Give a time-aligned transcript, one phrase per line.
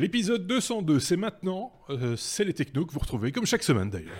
[0.00, 4.16] L'épisode 202, c'est maintenant, euh, c'est les technos que vous retrouvez, comme chaque semaine d'ailleurs.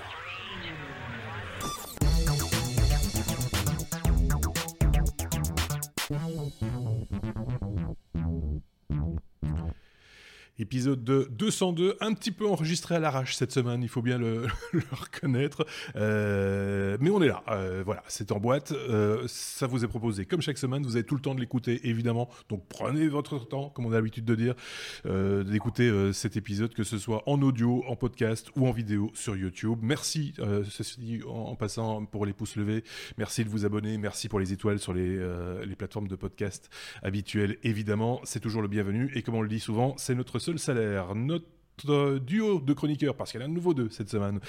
[10.70, 14.46] Épisode de 202, un petit peu enregistré à l'arrache cette semaine, il faut bien le,
[14.92, 15.66] reconnaître.
[15.96, 18.70] Euh, mais on est là, euh, voilà, c'est en boîte.
[18.70, 21.88] Euh, ça vous est proposé comme chaque semaine, vous avez tout le temps de l'écouter
[21.88, 22.28] évidemment.
[22.48, 24.54] Donc prenez votre temps, comme on a l'habitude de dire,
[25.44, 29.80] d'écouter cet épisode, que ce soit en audio, en podcast ou en vidéo sur YouTube.
[29.82, 30.34] Merci,
[30.70, 32.84] ceci dit, en, passant pour les pouces levés.
[33.18, 35.18] Merci de vous abonner, merci pour les étoiles sur les,
[35.66, 36.70] les plateformes de podcast
[37.02, 37.56] habituelles.
[37.64, 39.10] Évidemment, c'est toujours le bienvenu.
[39.16, 41.14] Et comme on le dit souvent, c'est notre seul salaire.
[41.84, 44.40] Notre duo de chroniqueurs, parce qu'il y en a un nouveau deux cette semaine.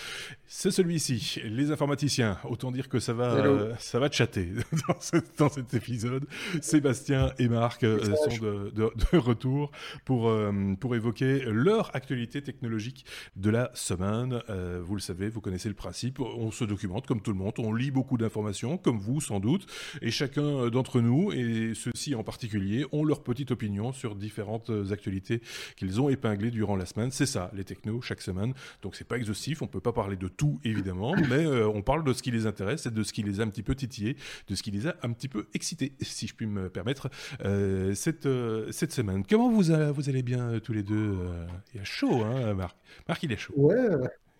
[0.47, 2.37] C'est celui-ci, les informaticiens.
[2.49, 4.49] Autant dire que ça va, euh, ça va chatter
[4.87, 6.25] dans, cet- dans cet épisode.
[6.61, 9.71] Sébastien et Marc euh, sont de, de- de retour
[10.05, 13.05] pour, euh, pour évoquer leur actualité technologique
[13.35, 14.41] de la semaine.
[14.49, 16.19] Euh, vous le savez, vous connaissez le principe.
[16.19, 17.53] On se documente comme tout le monde.
[17.59, 19.65] On lit beaucoup d'informations, comme vous sans doute.
[20.01, 25.41] Et chacun d'entre nous, et ceux-ci en particulier, ont leur petite opinion sur différentes actualités
[25.77, 27.11] qu'ils ont épinglées durant la semaine.
[27.21, 28.55] C'est ça, les technos, chaque semaine.
[28.81, 32.03] Donc c'est pas exhaustif, on peut pas parler de tout évidemment, mais euh, on parle
[32.03, 34.17] de ce qui les intéresse et de ce qui les a un petit peu titillés,
[34.47, 37.11] de ce qui les a un petit peu excités, si je puis me permettre,
[37.45, 39.23] euh, cette, euh, cette semaine.
[39.29, 42.55] Comment vous, a- vous allez bien tous les deux euh, Il y a chaud, hein,
[42.55, 42.75] Marc?
[43.07, 43.53] Marc, il est chaud.
[43.55, 43.77] Ouais,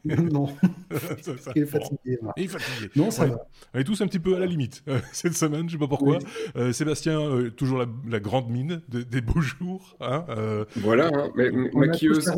[0.32, 0.48] non,
[1.22, 2.20] Ça- ça- il est fatigué.
[2.38, 2.90] Il est fatigué.
[2.96, 3.30] Non, ça Ouais.
[3.32, 3.48] va.
[3.74, 5.88] On est tous un petit peu à la limite euh, cette semaine, je sais pas
[5.88, 6.18] pourquoi.
[6.18, 6.26] Oui.
[6.56, 9.96] Euh, Sébastien, euh, toujours la, la grande mine de- des beaux jours.
[10.02, 12.32] Hein, euh, Voilà, hein, mais, On maquilleuse.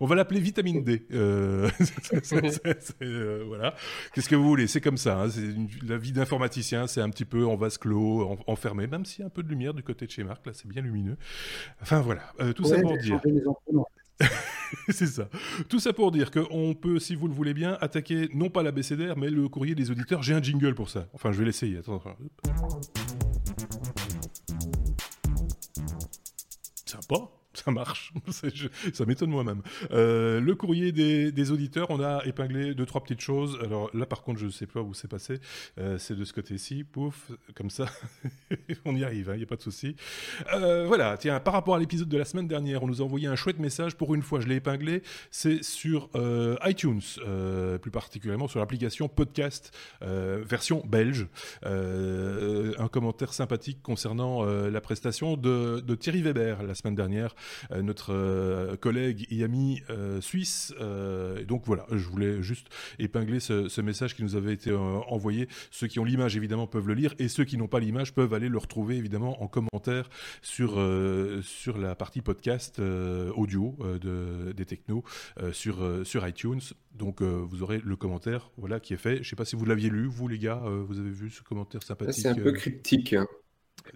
[0.00, 1.06] on va l'appeler vitamine D.
[3.46, 3.74] Voilà.
[4.14, 4.66] Qu'est-ce que vous voulez?
[4.66, 5.20] C'est comme ça.
[5.22, 8.86] hein, c'est une- la vie d'informaticien, c'est un petit peu en vase clos, en- enfermé,
[8.86, 10.46] même s'il y a un peu de lumière du côté de chez Marc.
[10.46, 11.16] Là, c'est bien lumineux.
[11.82, 12.22] Enfin voilà.
[12.40, 13.20] Euh, tout ça Ouais, pour j'ai dire.
[14.88, 15.28] c'est ça.
[15.68, 19.16] Tout ça pour dire qu'on peut, si vous le voulez bien, attaquer non pas l'abécédaire,
[19.16, 20.22] mais le courrier des auditeurs.
[20.22, 21.08] J'ai un jingle pour ça.
[21.12, 21.80] Enfin, je vais l'essayer.
[26.86, 27.30] Sympa.
[27.52, 28.12] Ça marche,
[28.92, 29.62] ça m'étonne moi-même.
[29.90, 33.58] Euh, le courrier des, auditeurs, on a épinglé deux trois petites choses.
[33.64, 35.40] Alors là, par contre, je ne sais pas où c'est passé.
[35.78, 37.86] Euh, c'est de ce côté-ci, pouf, comme ça,
[38.84, 39.96] on y arrive, il n'y a pas de souci.
[40.54, 43.26] Euh, voilà, tiens, par rapport à l'épisode de la semaine dernière, on nous a envoyé
[43.26, 43.96] un chouette message.
[43.96, 45.02] Pour une fois, je l'ai épinglé.
[45.32, 46.08] C'est sur
[46.64, 47.02] iTunes,
[47.82, 51.26] plus particulièrement sur l'application podcast version belge.
[51.64, 57.34] Un commentaire sympathique concernant la prestation de, Thierry Weber la semaine dernière,
[57.82, 60.74] notre euh, collègue et ami euh, suisse.
[60.80, 62.68] Euh, et donc voilà, je voulais juste
[62.98, 65.48] épingler ce, ce message qui nous avait été euh, envoyé.
[65.70, 68.34] Ceux qui ont l'image évidemment peuvent le lire et ceux qui n'ont pas l'image peuvent
[68.34, 70.08] aller le retrouver évidemment en commentaire
[70.42, 75.04] sur euh, sur la partie podcast euh, audio euh, de, des technos
[75.40, 76.60] euh, sur euh, sur iTunes.
[76.94, 79.22] Donc euh, vous aurez le commentaire voilà qui est fait.
[79.22, 81.42] Je sais pas si vous l'aviez lu vous les gars, euh, vous avez vu ce
[81.42, 82.22] commentaire sympathique.
[82.22, 83.12] C'est un peu euh, cryptique.
[83.12, 83.26] hein.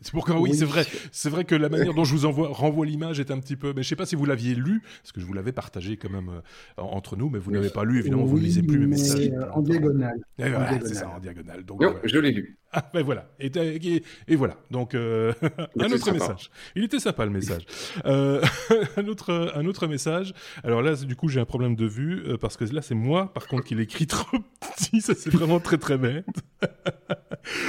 [0.02, 0.56] C'est pourquoi oui, Oui.
[0.56, 0.84] c'est vrai.
[1.12, 3.72] C'est vrai que la manière dont je vous envoie, renvoie l'image est un petit peu.
[3.74, 6.10] Mais je sais pas si vous l'aviez lu, parce que je vous l'avais partagé quand
[6.10, 7.56] même euh, en- entre nous, mais vous Oui.
[7.56, 7.98] n'avez pas lu.
[8.00, 9.28] Évidemment, vous ne lisez plus mes messages.
[9.30, 10.18] euh, en diagonale.
[10.38, 11.64] Voilà, en c'est ça, en diagonale.
[11.64, 12.58] Donc, Non, je l'ai lu.
[12.76, 13.28] Ah, ben voilà.
[13.38, 14.56] Et, et- et voilà.
[14.70, 15.32] Donc, euh,
[15.78, 16.50] un autre message.
[16.74, 17.62] Il était sympa, le message.
[18.04, 18.42] Euh,
[18.96, 20.34] un, autre, un autre message.
[20.64, 23.32] Alors là, du coup, j'ai un problème de vue, euh, parce que là, c'est moi,
[23.32, 24.38] par contre, qui l'écrit trop
[24.76, 25.00] petit.
[25.00, 26.26] Ça, c'est vraiment très, très bête.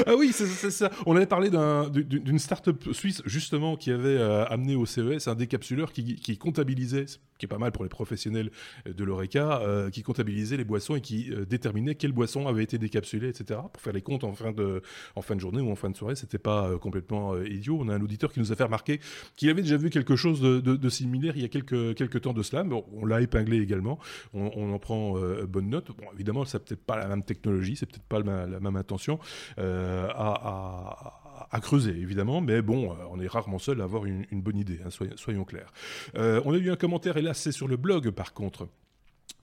[0.07, 0.89] ah oui, c'est ça.
[1.05, 5.91] On avait parlé d'un- d'une start-up suisse, justement, qui avait amené au CES un décapsuleur
[5.91, 8.49] qui, qui comptabilisait, ce qui est pas mal pour les professionnels
[8.85, 9.61] de l'ORECA,
[9.91, 13.93] qui comptabilisait les boissons et qui déterminait quelles boissons avaient été décapsulées, etc., pour faire
[13.93, 14.81] les comptes en fin de,
[15.15, 16.15] en fin de journée ou en fin de soirée.
[16.15, 17.77] C'était pas euh, complètement euh, idiot.
[17.79, 18.99] On a un auditeur qui nous a fait remarquer
[19.35, 22.63] qu'il avait déjà vu quelque chose de, similaire il y a quelques, temps de cela.
[22.63, 23.99] Mais on, l'a épinglé également.
[24.33, 25.87] On, en prend euh, bonne note.
[25.97, 29.19] Bon, évidemment, c'est peut-être pas la même technologie, c'est peut-être pas la, même intention
[29.57, 34.89] à, creuser, évidemment, mais bon, on est rarement seul à avoir une, bonne idée, hein,
[35.15, 35.71] soyons, clairs.
[36.15, 38.67] On a eu un commentaire, et là c'est sur le blog par contre.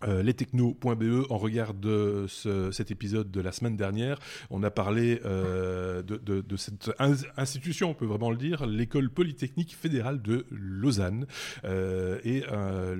[0.05, 4.19] Euh, lestechno.be en regard de ce- cet épisode de la semaine dernière,
[4.51, 9.11] on a parlé euh, de, de- cette in- institution, on peut vraiment le dire, l'école
[9.11, 11.27] polytechnique fédérale de Lausanne.
[11.65, 12.97] Euh, et euh,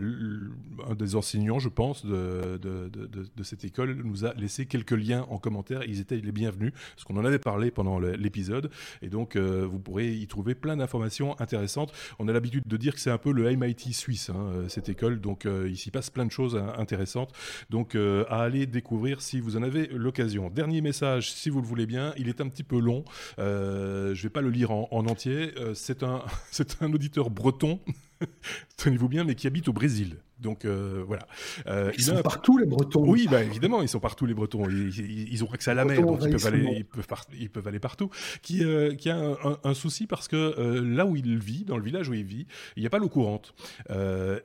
[0.89, 5.39] un des enseignants, je pense, de, de- cette école nous a laissé quelques liens en
[5.39, 5.83] commentaire.
[5.89, 8.71] Ils étaient les bienvenus, parce qu'on en avait parlé pendant l'épisode.
[9.03, 11.93] Et donc, euh, vous pourrez y trouver plein d'informations intéressantes.
[12.21, 14.89] On a l'habitude de dire que c'est un peu le MIT suisse, hein, euh, cette
[14.89, 15.21] école.
[15.21, 17.33] Donc, euh, il s'y passe plein de choses hein, intéressantes.
[17.71, 20.51] Donc, euh, à aller découvrir si vous en avez l'occasion.
[20.51, 22.13] Dernier message, si vous le voulez bien.
[22.17, 23.05] Il est un petit peu long.
[23.39, 25.53] Euh, je vais pas le lire en, en entier.
[25.59, 27.81] Euh, c'est un, c'est un auditeur breton.
[28.77, 30.17] tenez-vous bien, mais qui habite au Brésil.
[30.43, 31.27] Donc euh, voilà.
[31.69, 33.05] Euh, ils sont partout les Bretons.
[33.07, 34.69] Oui, bah, évidemment, ils sont partout les Bretons.
[34.69, 37.07] Ils, ils, ont accès à la mer, donc ils peuvent, aller, ils, peuvent
[37.39, 38.11] ils peuvent, aller, partout.
[38.43, 41.85] Qui, euh, qui a un, un, souci parce que là où il vit, dans le
[41.85, 42.47] village où il vit,
[42.77, 43.55] il n'y a pas l'eau courante.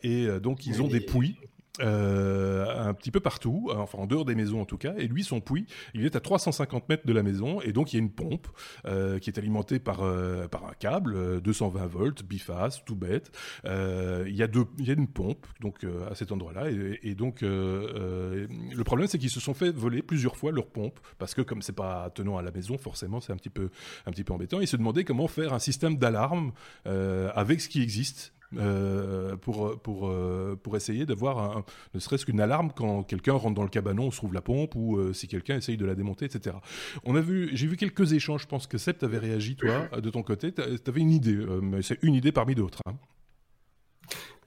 [0.04, 1.36] Et donc ils ont des puits
[1.80, 4.94] euh, un petit peu partout, enfin en dehors des maisons en tout cas.
[4.98, 7.98] Et lui, son puits, il est à 350 mètres de la maison, et donc il
[7.98, 8.48] y a une pompe
[8.86, 13.32] euh, qui est alimentée par euh, par un câble, 220 euh, volts, biface, tout bête.
[13.66, 17.00] Euh, il y a deux, il y a une pompe donc à cet endroit-là, et,
[17.04, 21.34] et donc le problème c'est qu'ils se sont fait voler plusieurs fois leur pompe parce
[21.34, 23.70] que comme c'est pas tenant à la maison, forcément c'est un petit peu
[24.06, 24.60] un petit peu embêtant.
[24.60, 26.52] Ils se demandaient comment faire un système d'alarme
[26.86, 32.72] avec ce qui existe euh, pour, pour, euh, pour essayer d'avoir ne serait-ce qu'une alarme
[32.74, 35.58] quand quelqu'un rentre dans le cabanon, on se trouve la pompe, ou euh, si quelqu'un
[35.58, 36.56] essaye de la démonter, etc.
[37.04, 40.10] On a vu, j'ai vu quelques échanges, je pense que Seb t'avait réagi, toi, de
[40.10, 42.82] ton côté, t'avais une idée, mais c'est une idée parmi d'autres.
[42.86, 42.94] Hein.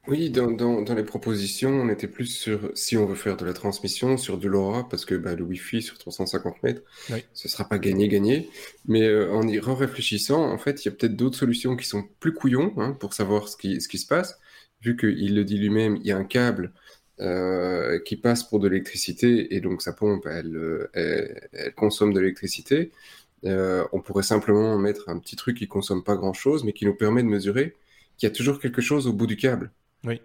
[0.08, 3.44] Oui, dans, dans, dans, les propositions, on était plus sur, si on veut faire de
[3.44, 7.23] la transmission, sur de LoRa, parce que bah, le Wi-Fi sur 350 mètres, oui.
[7.35, 8.49] ce ne sera pas gagné-gagné.
[8.87, 12.05] Mais euh, en y réfléchissant, en fait, il y a peut-être d'autres solutions qui sont
[12.19, 14.38] plus couillons hein, pour savoir ce qui, ce qui se passe.
[14.81, 16.73] Vu qu'il le dit lui-même, il y a un câble
[17.20, 22.20] euh, qui passe pour de l'électricité, et donc sa pompe, elle, elle, elle consomme de
[22.20, 22.91] l'électricité.
[23.44, 26.94] Euh, on pourrait simplement mettre un petit truc qui consomme pas grand-chose, mais qui nous
[26.94, 27.76] permet de mesurer
[28.17, 29.73] qu'il y a toujours quelque chose au bout du câble.
[30.05, 30.20] Oui.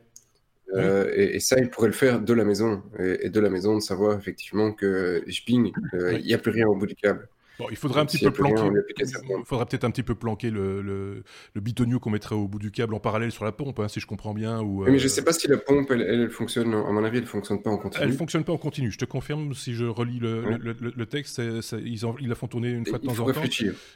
[0.73, 2.83] Euh, et, et, ça, il pourrait le faire de la maison.
[2.99, 6.37] Et, et de la maison, de savoir effectivement que je ping, euh, il n'y a
[6.37, 7.27] plus rien au bout du câble.
[7.59, 8.61] Bon, il faudrait un petit peu planquer.
[8.99, 11.23] Il faudrait peut-être un petit peu planquer le, le,
[11.53, 13.99] le bitonio qu'on mettrait au bout du câble en parallèle sur la pompe, hein, si
[13.99, 14.61] je comprends bien.
[14.61, 14.91] Ou, euh...
[14.91, 16.73] Mais je sais pas si la pompe, elle, elle, fonctionne.
[16.73, 18.03] À mon avis, elle fonctionne pas en continu.
[18.03, 18.91] Elle fonctionne pas en continu.
[18.91, 20.57] Je te confirme si je relis le, ouais.
[20.79, 23.05] le, texte, c est, c est, ils, en, ils, la font tourner une fois de
[23.05, 23.41] temps en temps.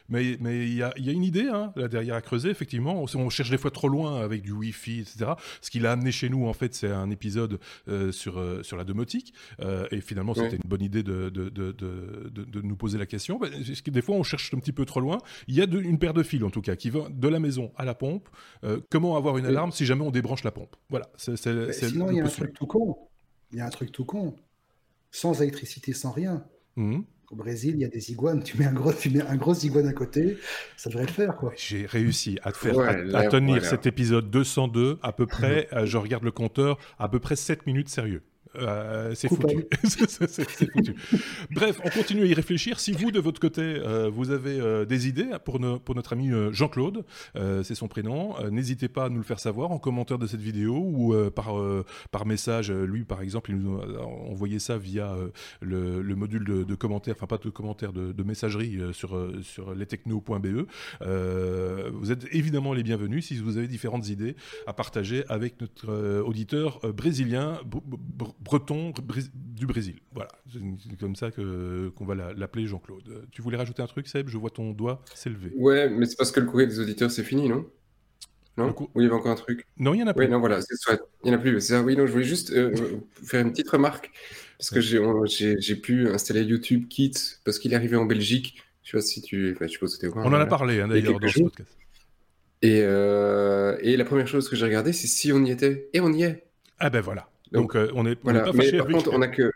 [0.09, 2.49] Mais mais il y a, y a une idée hein, là derrière à creuser.
[2.49, 5.31] Effectivement, on, on, cherche des fois trop loin avec du Wi-Fi, etc.
[5.61, 8.77] Ce qu'il a amené chez nous, en fait, c'est un épisode euh, sur euh, sur
[8.77, 9.33] la domotique.
[9.61, 13.05] Euh, et finalement, c'était une bonne idée de de, de, de, de, nous poser la
[13.05, 13.39] question.
[13.51, 15.17] Parce que des fois, on cherche un petit peu trop loin.
[15.47, 17.39] Il y a de, une paire de fils, en tout cas, qui va de la
[17.39, 18.29] maison à la pompe.
[18.63, 20.75] Euh, comment avoir une alarme si jamais on débranche la pompe?
[20.89, 21.09] Voilà.
[21.17, 22.97] Sinon, il y a un truc tout con.
[23.51, 24.35] Il y a un truc tout con.
[25.11, 26.45] Sans électricité, sans rien.
[26.75, 27.01] Mmh.
[27.31, 28.41] Au Brésil, il y a des iguanes.
[28.41, 30.37] Tu mets un gros, tu mets un gros iguane à côté,
[30.77, 31.53] ça devrait le faire, quoi.
[31.55, 33.69] J'ai réussi à, faire, ouais, à, là, à tenir voilà.
[33.69, 35.67] cet épisode 202 à peu près.
[35.73, 38.23] euh, je regarde le compteur, à peu près 7 minutes sérieux.
[38.55, 40.95] Euh, c'est foutu.
[41.51, 42.79] Bref, on continue à y réfléchir.
[42.79, 46.13] Si vous, de votre côté, euh, vous avez euh, des idées pour, no pour notre
[46.13, 47.05] ami Jean-Claude,
[47.63, 50.75] c'est son prénom, n'hésitez pas à nous le faire savoir en commentaire de cette vidéo
[50.75, 51.55] ou par,
[52.11, 52.71] par message.
[52.71, 55.15] Lui, par exemple, il nous a envoyé ça via
[55.61, 59.73] le, le, module de, de, commentaires, enfin pas de commentaires, de, de messagerie sur, sur
[59.73, 60.67] lestechno.be.
[61.01, 64.35] vous êtes évidemment les bienvenus si vous avez différentes idées
[64.67, 67.59] à partager avec notre auditeur brésilien
[68.39, 68.93] breton
[69.33, 69.99] du Brésil.
[70.13, 73.27] Voilà, c'est comme ça que qu'on va l'appeler Jean-Claude.
[73.31, 74.29] Tu voulais rajouter un truc, Seb?
[74.29, 75.51] Je vois ton doigt s'élever.
[75.55, 77.65] Ouais, mais c'est parce que le courrier des auditeurs c'est fini, non?
[78.57, 78.73] Non?
[78.73, 78.89] Coup...
[78.95, 79.65] Oui, il y avait encore un truc.
[79.77, 80.25] Non, il y en a plus.
[80.25, 81.61] Oui, non, voilà, il y en a plus.
[81.61, 82.73] Ça, oui, non, je voulais juste euh,
[83.23, 84.11] faire une petite remarque
[84.57, 87.13] parce que j'ai pu installer YouTube Kit
[87.45, 88.61] parce qu'il est arrivé en Belgique.
[88.83, 90.87] Je sais pas si tu, enfin, je suppose que tu On en a parlé hein,
[90.87, 91.77] d'ailleurs dans ce podcast.
[92.61, 95.89] Et, euh, et la première chose que j'ai regardé, c'est si on y était.
[95.93, 96.47] Et on y est.
[96.79, 97.28] Ah ben voilà.
[97.51, 98.43] Donc, Donc euh, on est, voilà.
[98.43, 98.95] on est pas fâché mais par avec...
[98.97, 99.51] contre, on a que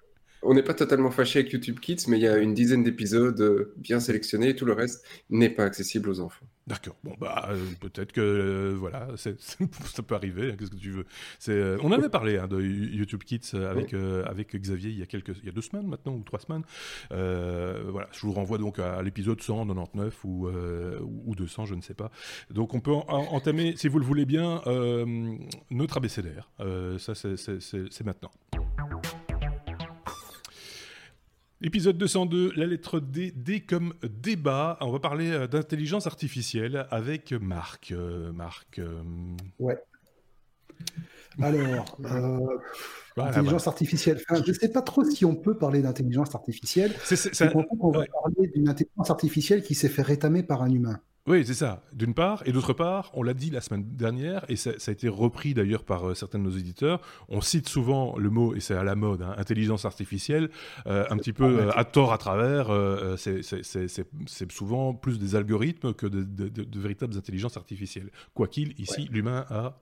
[0.46, 3.72] on n'est pas totalement fâché avec YouTube Kids, mais il y a une dizaine d'épisodes
[3.78, 6.46] bien sélectionnés et tout le reste n'est pas accessible aux enfants.
[6.66, 6.96] D'accord.
[7.04, 10.52] Bon, bah, euh, peut-être que, euh, voilà, ça peut arriver.
[10.52, 11.06] Hein, Qu'est-ce que tu veux
[11.50, 15.38] euh, On avait parlé hein, de YouTube Kids avec, avec Xavier il y, a quelques,
[15.40, 16.64] il y a deux semaines maintenant, ou trois semaines.
[17.10, 21.94] voilà, je vous renvoie donc à, à l'épisode 199 ou, ou 200, je ne sais
[21.96, 22.12] pas.
[22.50, 24.62] Donc, on peut en, en, entamer, si vous le voulez bien,
[25.70, 26.50] notre abécédaire.
[26.98, 28.32] ça, c'est maintenant.
[31.66, 34.78] Épisode 202, la lettre D, D comme débat.
[34.82, 37.94] On va parler euh, d'intelligence artificielle avec Marc.
[37.94, 38.80] Euh, Marc.
[38.80, 39.02] Euh...
[39.60, 39.78] Ouais.
[41.42, 42.40] Alors, euh,
[43.16, 43.68] voilà, intelligence voilà.
[43.68, 44.22] artificielle.
[44.30, 46.94] Enfin, je ne sais pas trop si on peut parler d'intelligence artificielle.
[47.06, 48.08] C'est on va ouais.
[48.08, 51.00] parler d'une intelligence artificielle qui s'est fait rétamer par un humain.
[51.26, 52.44] Oui, c'est ça, d'une part.
[52.46, 55.54] Et d'autre part, on l'a dit la semaine dernière, et ça, ça a été repris
[55.54, 57.00] d'ailleurs par euh, certains de nos éditeurs,
[57.30, 60.50] on cite souvent le mot, et c'est à la mode, hein, intelligence artificielle,
[60.86, 62.68] euh, un petit peu euh, à tort à travers,
[63.18, 68.10] c'est souvent plus des algorithmes que de, de, de, de véritables intelligences artificielles.
[68.34, 69.08] Quoi qu'il, ici, ouais.
[69.10, 69.80] l'humain a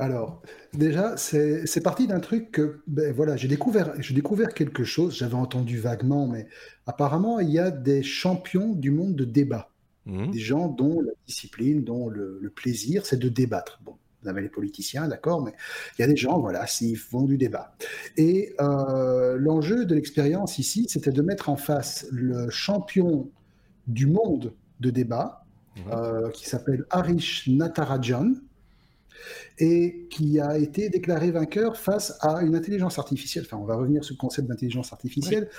[0.00, 0.42] alors,
[0.74, 5.76] déjà, c'est parti d'un truc que, ben voilà, j'ai découvert, découvert quelque chose, j'avais entendu
[5.76, 6.46] vaguement, mais
[6.86, 9.72] apparemment, il y a des champions du monde de débat.
[10.08, 10.30] Mmh.
[10.30, 13.78] Des gens dont la discipline, dont le, le plaisir, c'est de débattre.
[13.84, 15.52] Bon, vous avez les politiciens, d'accord, mais
[15.98, 17.74] il y a des gens, voilà, s'ils font du débat.
[18.16, 23.30] Et euh, l'enjeu de l'expérience ici, c'était de mettre en face le champion
[23.86, 25.44] du monde de débat,
[25.92, 28.32] euh, qui s'appelle Harish Natarajan,
[29.58, 33.44] et qui a été déclaré vainqueur face à une intelligence artificielle.
[33.46, 35.50] Enfin, on va revenir sur le concept d'intelligence artificielle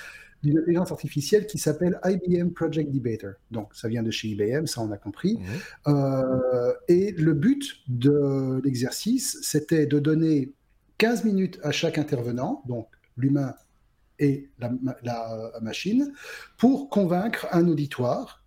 [0.43, 3.31] d'une intelligence artificielle qui s'appelle IBM Project Debater.
[3.51, 5.39] Donc, ça vient de chez IBM, ça on a compris.
[5.87, 10.53] Euh, et le but de l'exercice, c'était de donner
[10.97, 13.53] 15 minutes à chaque intervenant, donc l'humain
[14.19, 14.71] et la,
[15.03, 16.13] la, machine,
[16.57, 18.43] pour convaincre un auditoire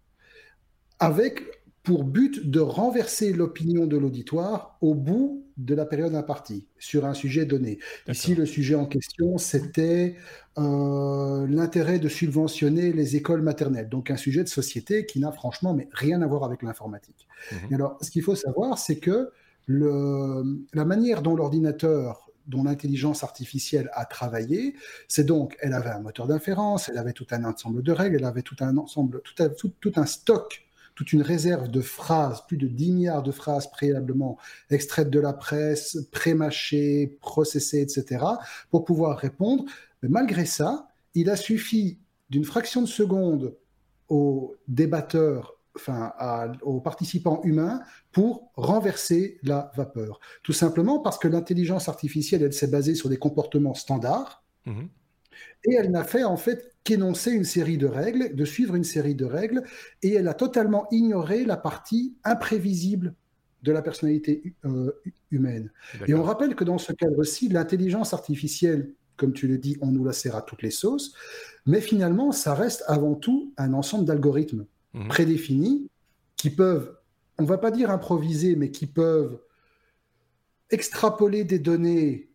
[0.99, 7.04] avec pour but de renverser l'opinion de l'auditoire au bout de la période impartie sur
[7.04, 7.78] un sujet donné.
[8.08, 10.16] Ici, le sujet en question, c'était
[10.58, 15.74] euh, l'intérêt de subventionner les écoles maternelles, donc un sujet de société qui n'a franchement
[15.74, 17.26] mais rien à voir avec l'informatique.
[17.50, 17.74] Mhm.
[17.74, 19.30] Alors, ce qu'il faut savoir, c'est que
[19.66, 24.74] le, la manière dont l'ordinateur dont l'intelligence artificielle a travaillé,
[25.06, 28.24] c'est donc, elle avait un moteur d'inférence, elle avait tout un ensemble de règles, elle
[28.24, 30.64] avait tout un ensemble, tout, tout, tout un stock
[31.02, 34.38] toute une réserve de phrases, plus de 10 milliards de phrases préalablement
[34.71, 38.25] extraites de la presse, pré-mâchées, processées, etc.,
[38.71, 39.64] pour pouvoir répondre.
[40.02, 41.99] Mais malgré ça, il a suffi
[42.30, 43.56] d'une fraction de seconde
[44.09, 46.12] aux débatteurs, enfin
[46.62, 47.80] aux participants humains,
[48.12, 50.21] pour renverser la vapeur.
[50.44, 54.44] Tout simplement parce que l'intelligence artificielle, elle s'est basée sur des comportements standards.
[54.66, 54.82] Mmh
[55.64, 59.14] et elle n'a fait en fait qu'énoncer une série de règles, de suivre une série
[59.14, 59.62] de règles,
[60.02, 63.14] et elle a totalement ignoré la partie imprévisible
[63.62, 64.90] de la personnalité euh,
[65.30, 65.70] humaine.
[66.08, 70.04] Et on rappelle que dans ce cadre-ci, l'intelligence artificielle, comme tu le dis, on nous
[70.04, 71.14] la sert à toutes les sauces,
[71.66, 75.08] mais finalement, ça reste avant tout un ensemble d'algorithmes mhm.
[75.08, 75.88] prédéfinis
[76.36, 76.96] qui peuvent,
[77.38, 79.38] on va pas dire improviser, mais qui peuvent
[80.70, 82.31] extrapoler des données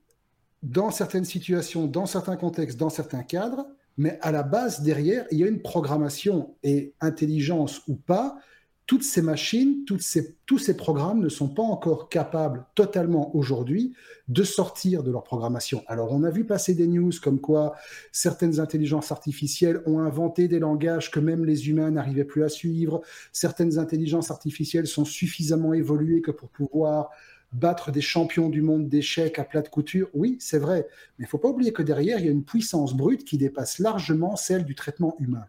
[0.71, 5.39] dans certaines situations, dans certains contextes, dans certains cadres, mais à la base, derrière, il
[5.39, 8.37] y a une programmation et intelligence ou pas.
[8.85, 13.93] Toutes ces machines, tous ces programmes ne sont pas encore capables totalement aujourd'hui
[14.29, 15.83] de sortir de leur programmation.
[15.87, 17.75] Alors, on a vu passer des news comme quoi
[18.11, 23.01] certaines intelligences artificielles ont inventé des langages que même les humains n'arrivaient plus à suivre.
[23.33, 27.09] Certaines intelligences artificielles sont suffisamment évoluées que pour pouvoir
[27.53, 30.87] battre des champions du monde d'échecs à plat de couture, oui, c'est vrai.
[31.17, 33.79] Mais il faut pas oublier que derrière, il y a une puissance brute qui dépasse
[33.79, 35.45] largement celle du traitement humain.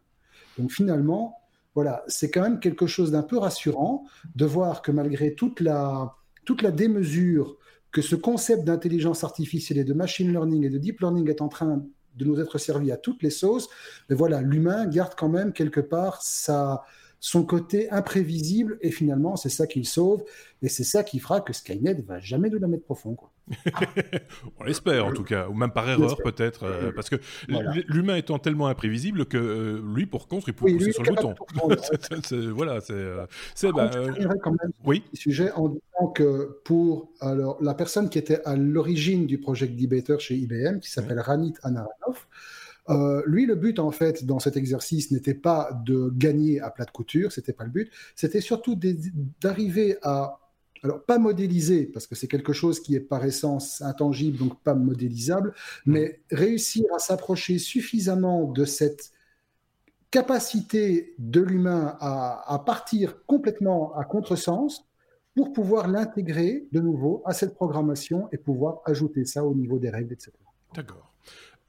[0.59, 1.39] Donc finalement,
[1.75, 6.17] voilà, c'est quand même quelque chose d'un peu rassurant de voir que malgré toute la,
[6.45, 7.57] toute la démesure
[7.91, 11.49] que ce concept d'intelligence artificielle et de machine learning et de deep learning est en
[11.49, 11.85] train
[12.17, 13.69] de nous être servi à toutes les sauces,
[14.09, 16.83] mais voilà, l'humain garde quand même quelque part sa,
[17.21, 20.23] son côté imprévisible, et finalement, c'est ça qu'il sauve,
[20.63, 23.15] et c'est ça qui fera que Skynet va jamais nous la mettre profond.
[23.15, 23.31] Quoi.
[24.61, 27.17] On l'espère en tout cas, ou même par erreur peut-être, euh, parce que
[27.89, 31.35] l'humain étant tellement imprévisible que euh, lui, pour contre, il peut pousser sur le bouton.
[32.55, 32.93] voilà, c'est.
[32.93, 33.91] Euh, c'est bah,
[34.43, 35.03] quand même oui.
[35.15, 40.19] sujet en disant que pour alors, la personne qui était à l'origine du Project Debater
[40.21, 42.27] chez IBM, qui s'appelle Ranit Anaranov,
[42.91, 46.85] euh, lui, le but, en fait, dans cet exercice, n'était pas de gagner à plat
[46.85, 48.79] de couture, c'était pas le but, c'était surtout
[49.41, 50.41] d'arriver à,
[50.83, 54.75] alors pas modéliser, parce que c'est quelque chose qui est par essence intangible, donc pas
[54.75, 55.51] modélisable,
[55.87, 55.93] mmh.
[55.93, 59.13] mais réussir à s'approcher suffisamment de cette
[60.11, 64.87] capacité de l'humain à, à, partir complètement à contresens
[65.37, 69.91] pour pouvoir l'intégrer de nouveau à cette programmation et pouvoir ajouter ça au niveau des
[69.91, 70.33] règles, etc.
[70.75, 71.13] D'accord.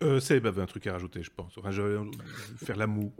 [0.01, 1.53] Euh, Seb avait un truc à rajouter, je pense.
[1.69, 1.99] Je vais
[2.57, 3.13] faire la moue.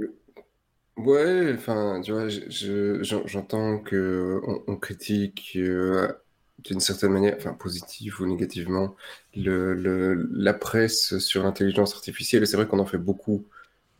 [0.97, 6.11] Ouais, enfin, tu vois, j'entends que on, critique euh,
[6.59, 8.97] d'une certaine manière, enfin, positive ou négativement,
[9.33, 12.43] le, la presse sur l'intelligence artificielle.
[12.43, 13.45] Et c'est vrai qu'on en fait beaucoup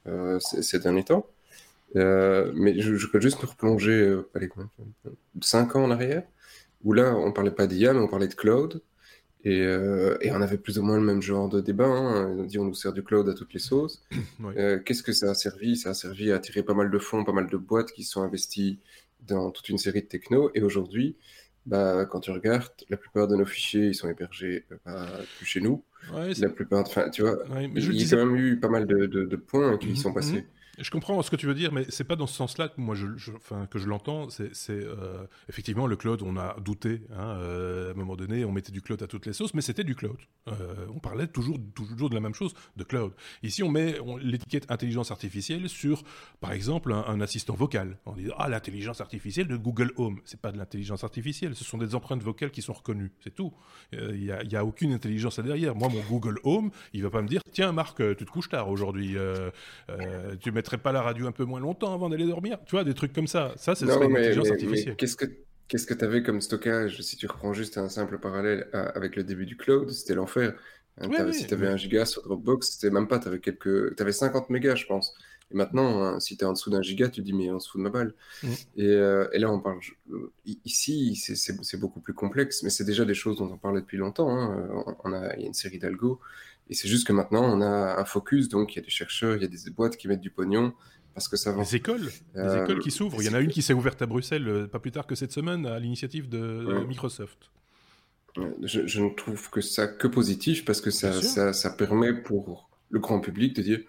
[0.08, 1.26] euh, ces, derniers temps.
[1.96, 4.50] Euh, mais je, je, peux juste nous replonger, allez,
[5.42, 6.24] 5 ans en arrière,
[6.84, 8.82] où là, on parlait pas d'IA, mais on parlait de cloud.
[9.46, 11.88] Et, euh, et, on avait plus ou moins le même genre de débat.
[11.88, 12.36] Hein.
[12.38, 14.02] On dit on nous sert du cloud à toutes les sauces.
[14.58, 15.78] Euh, Qu'est-ce que ça a servi?
[15.78, 18.24] Ça a servi à attirer pas mal de fonds, pas mal de boîtes qui sont
[18.24, 18.80] investies
[19.28, 20.50] dans toute une série de techno.
[20.56, 21.16] Et aujourd'hui,
[21.66, 25.06] bah, quand tu regardes, la plupart de nos fichiers, ils sont hébergés euh,
[25.38, 25.84] plus chez nous.
[26.12, 29.36] la plupart, enfin, tu vois, il y a quand même eu pas mal de, de,
[29.36, 30.42] points qui y mhm, sont passés.
[30.42, 30.44] mhm.
[30.82, 32.96] Je comprends ce que tu veux dire, mais c'est pas dans ce sens-là que moi
[32.96, 33.08] je,
[33.70, 34.30] que je l'entends.
[34.30, 37.02] C'est euh, effectivement le cloud, on a douté.
[37.12, 39.62] Hein, euh, à un moment donné, on mettait du cloud à toutes les sauces, mais
[39.62, 40.18] c'était du cloud.
[40.48, 40.54] Euh,
[40.94, 43.14] on parlait toujours, toujours de la même chose, de cloud.
[43.44, 46.04] Ici, on met l'étiquette intelligence artificielle sur,
[46.40, 47.98] par exemple, un, assistant vocal.
[48.06, 50.22] On dit ah l'intelligence artificielle de Google Home.
[50.24, 53.12] C'est pas de l'intelligence artificielle, ce sont des empreintes vocales qui sont reconnues.
[53.22, 53.54] C'est tout.
[53.92, 55.76] Il n'y a, aucune intelligence à derrière.
[55.76, 58.70] Moi, mon Google Home, il va pas me dire tiens Marc, tu te couches tard
[58.70, 59.18] aujourd'hui.
[60.42, 63.14] tu pas la radio un peu moins longtemps avant d'aller dormir Tu vois, des trucs
[63.14, 63.54] comme ça.
[63.56, 64.96] Ça, c'est artificielle.
[64.96, 65.26] Qu'est-ce que
[65.70, 67.00] Qu'est-ce que tu avais comme stockage?
[67.02, 70.56] Si tu reprends juste un simple parallèle avec le début du cloud, c'était l'enfer.
[71.00, 74.00] Hein, si tu avais un giga sur Dropbox, c'était même pas, tu avais, quelques...
[74.02, 75.14] avais 50 mégas, je pense.
[75.52, 77.60] Et maintenant, hein, si tu es en dessous d'un giga, tu te dis, mais on
[77.60, 78.16] se fout de ma balle.
[78.42, 78.48] Mm.
[78.78, 79.80] Et, euh, et, là, on parle.
[80.66, 84.30] Ici, c'est beaucoup plus complexe, mais c'est déjà des choses dont on parlait depuis longtemps.
[84.32, 84.96] Hein.
[85.04, 86.20] On a, il y a une série d'algos
[86.70, 89.36] et c'est juste que maintenant, on a un focus, donc il y a des chercheurs,
[89.36, 90.74] il y a des boîtes qui mettent du pognon
[91.14, 91.64] parce que ça va.
[91.64, 93.22] Des écoles, des euh, écoles qui s'ouvrent.
[93.22, 95.16] Il y en a une qui s'est ouverte à Bruxelles euh, pas plus tard que
[95.16, 97.50] cette semaine à l'initiative de Microsoft.
[98.62, 103.00] Je, ne trouve que ça que positif parce que ça, ça, ça, permet pour le
[103.00, 103.80] grand public de dire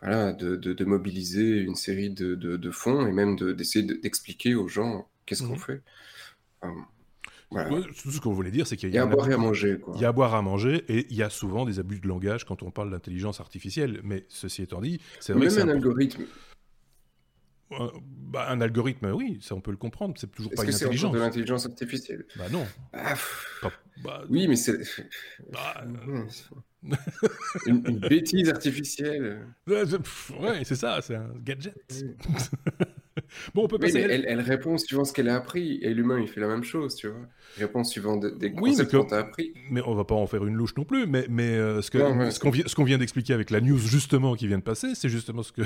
[0.00, 5.08] voilà, de, de, mobiliser une série de, de fonds et même d'essayer d'expliquer aux gens
[5.26, 6.84] qu'est-ce qu'on mhm.
[7.50, 9.80] Tout ce qu'on voulait dire, c'est qu'il y, a, à boire et à manger.
[9.94, 12.06] Il y a à boire à manger et il y a souvent des abus de
[12.06, 14.00] langage quand on parle d'intelligence artificielle.
[14.04, 16.24] Mais ceci étant dit, c'est vrai Même un algorithme.
[17.70, 20.14] Bah, un algorithme, oui, ça on peut le comprendre.
[20.16, 21.12] C'est toujours pas une intelligence.
[21.12, 22.26] de l'intelligence artificielle?
[22.36, 22.66] Bah non.
[22.92, 23.14] Ah,
[24.02, 24.78] bah, oui, mais c'est.
[25.52, 25.84] Bah,
[27.66, 29.46] une, une, bêtise artificielle.
[29.68, 29.84] Ouais,
[30.64, 31.76] c'est ça, c'est un gadget.
[33.54, 34.00] bon, on peut passer.
[34.00, 36.94] elle, elle, répond suivant ce qu'elle a appris, et l'humain, il fait la même chose,
[36.94, 37.26] tu vois.
[37.56, 39.52] Il répond suivant des concepts qu'on t'a appris.
[39.70, 41.90] Mais on va pas en faire une louche non plus, mais, mais euh, ce
[42.38, 45.52] qu'on vient, vient d'expliquer avec la news, justement, qui vient de passer, c'est justement ce
[45.52, 45.62] que.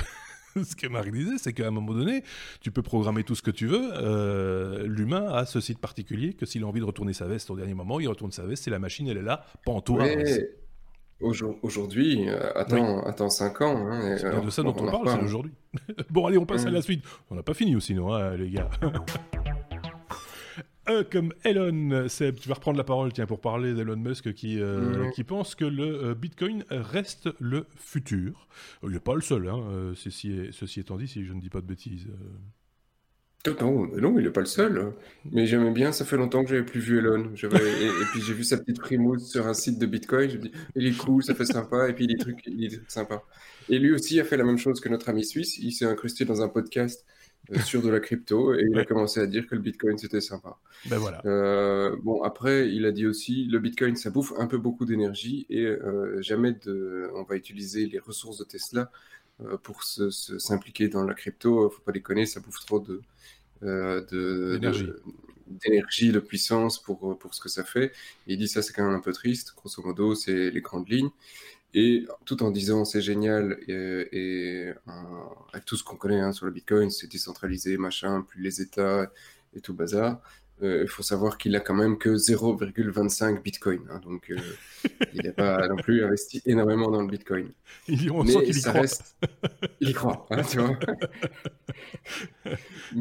[0.63, 2.23] ce que Marie disait, c'est qu'à un moment donné,
[2.61, 3.89] tu peux programmer tout ce que tu veux.
[3.93, 7.55] Euh, l'humain a ce site particulier que s'il a envie de retourner sa veste au
[7.55, 8.63] dernier moment, il retourne sa veste.
[8.63, 10.07] C'est la machine, elle est là, pantois.
[11.21, 13.87] Aujourd'hui, euh, attends, attends 5 ans.
[13.87, 15.53] Hein, c'est de ça dont on, parle, c'est aujourd'hui.
[16.09, 17.03] bon, allez, on passe à la suite.
[17.29, 18.69] On n'a pas fini aussi, non, hein, les gars
[20.87, 24.61] Euh, comme Elon, Seb, tu vas reprendre la parole tiens, pour parler d'Elon Musk qui,
[24.61, 28.47] euh, qui pense que le Bitcoin reste le futur.
[28.83, 31.61] Il n'est pas le seul, hein, ceci, ceci étant dit, si je ne dis pas
[31.61, 32.07] de bêtises.
[33.61, 34.93] Non, non, il n'est pas le seul.
[35.31, 37.31] Mais j'aimais bien, ça fait longtemps que j'avais plus vu Elon.
[37.35, 40.29] Et, et, puis j'ai vu sa petite primousse sur un site de Bitcoin.
[40.29, 41.89] Je me dis, il est cool, ça fait sympa.
[41.89, 43.23] Et puis il est trucs, il est sympa.
[43.69, 45.57] Et lui aussi a fait la même chose que notre ami suisse.
[45.57, 47.05] Il s'est incrusté dans un podcast
[47.51, 50.21] euh, sur de la crypto et il a commencé à dire que le Bitcoin c'était
[50.21, 50.57] sympa.
[50.87, 51.21] Ben voilà.
[51.25, 55.45] Euh, bon, après, il a dit aussi, le Bitcoin ça bouffe un peu beaucoup d'énergie
[55.49, 58.91] et euh, jamais de, on va utiliser les ressources de Tesla
[59.63, 61.69] pour s'impliquer dans la crypto.
[61.69, 63.01] Faut pas déconner, ça bouffe trop de
[63.65, 64.57] euh,
[65.47, 67.91] d'énergie, de, puissance pour, pour ce que ça fait.
[68.27, 69.53] il dit ça, c'est quand même un peu triste.
[69.55, 71.09] Grosso modo, c'est les grandes lignes.
[71.73, 74.73] Et tout en disant c'est génial et, et
[75.51, 79.11] avec tout ce qu'on connaît hein, sur le Bitcoin, c'est décentralisé, machin, plus les États
[79.53, 80.21] et tout bazar.
[80.61, 83.81] Euh, il faut savoir qu'il a quand même que 0,25 Bitcoin.
[83.89, 84.37] Hein, donc, euh,
[85.13, 87.51] il n'a pas non plus investi énormément dans le Bitcoin.
[87.89, 88.71] Il, on Mais qu'il y croit.
[88.71, 89.17] Reste...
[89.81, 90.77] Il y croit, hein, tu vois.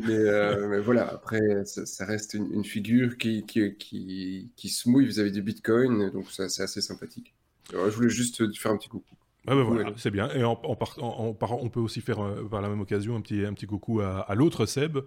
[0.08, 5.30] Euh, mais, voilà, après, ça, reste une, figure qui, qui, qui, qui se mouille vis-à-vis
[5.30, 6.10] du Bitcoin.
[6.10, 7.34] Donc, c'est assez sympathique.
[7.70, 9.14] je voulais juste faire un petit coucou.
[9.46, 10.30] Ah voilà, c'est bien.
[10.30, 12.18] Et en, on peut aussi faire
[12.50, 14.98] par la même occasion un petit, un petit coucou à, l'autre Seb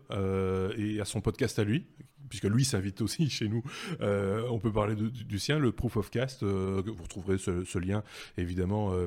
[0.78, 1.88] et à son podcast à lui,
[2.30, 3.64] puisque lui s'invite aussi chez nous,
[4.02, 6.44] euh, on peut parler du, sien, le Proof of Cast.
[6.44, 8.04] Euh, vous retrouverez ce, lien
[8.38, 9.06] évidemment euh,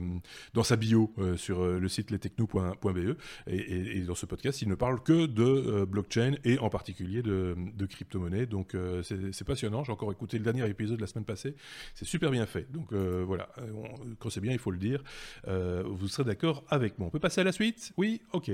[0.54, 3.16] dans sa bio sur le site lestechno.be.
[3.48, 8.46] Et, dans ce podcast, il ne parle que de blockchain et en particulier de, crypto-monnaie.
[8.46, 9.84] Donc c'est passionnant.
[9.84, 11.56] J'ai encore écouté le dernier épisode de la semaine passée.
[11.94, 12.70] C'est super bien fait.
[12.70, 13.48] Donc voilà,
[14.18, 15.02] quand c'est bien, il faut le dire.
[15.46, 17.08] vous serez d'accord avec moi.
[17.08, 17.92] On peut passer à la suite?
[17.96, 18.22] Oui?
[18.32, 18.50] Ok.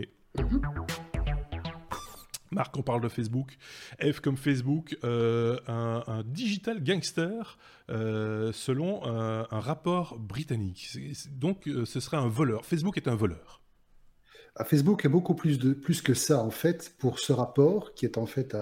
[2.57, 3.59] Marc, on parle de Facebook.
[4.01, 7.59] F comme Facebook, euh, un, digital gangster
[7.91, 10.97] euh, selon un, rapport britannique.
[11.33, 12.65] Donc, euh, ce serait un voleur.
[12.65, 13.61] Facebook est un voleur.
[14.55, 18.07] Ah, Facebook est beaucoup plus, de, plus que ça, en fait, pour ce rapport, qui
[18.07, 18.57] est en fait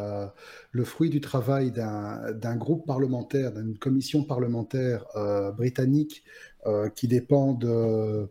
[0.72, 5.04] le fruit du travail d'un groupe parlementaire, d'une commission parlementaire
[5.57, 6.24] britannique
[6.96, 8.28] qui dépend de,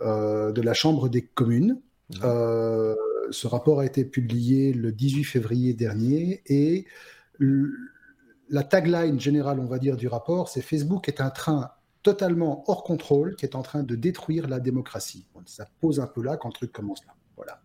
[0.00, 1.80] de la Chambre des communes.
[2.10, 2.96] Mmh
[3.30, 6.86] ce rapport a été publié le 18 février dernier et
[8.50, 11.70] la tagline générale, on va dire, du rapport, c'est Facebook est un train
[12.02, 15.26] totalement hors contrôle qui est en train de détruire la démocratie.
[15.46, 17.14] Ça pose un peu là quand le truc commence là.
[17.36, 17.60] Voilà.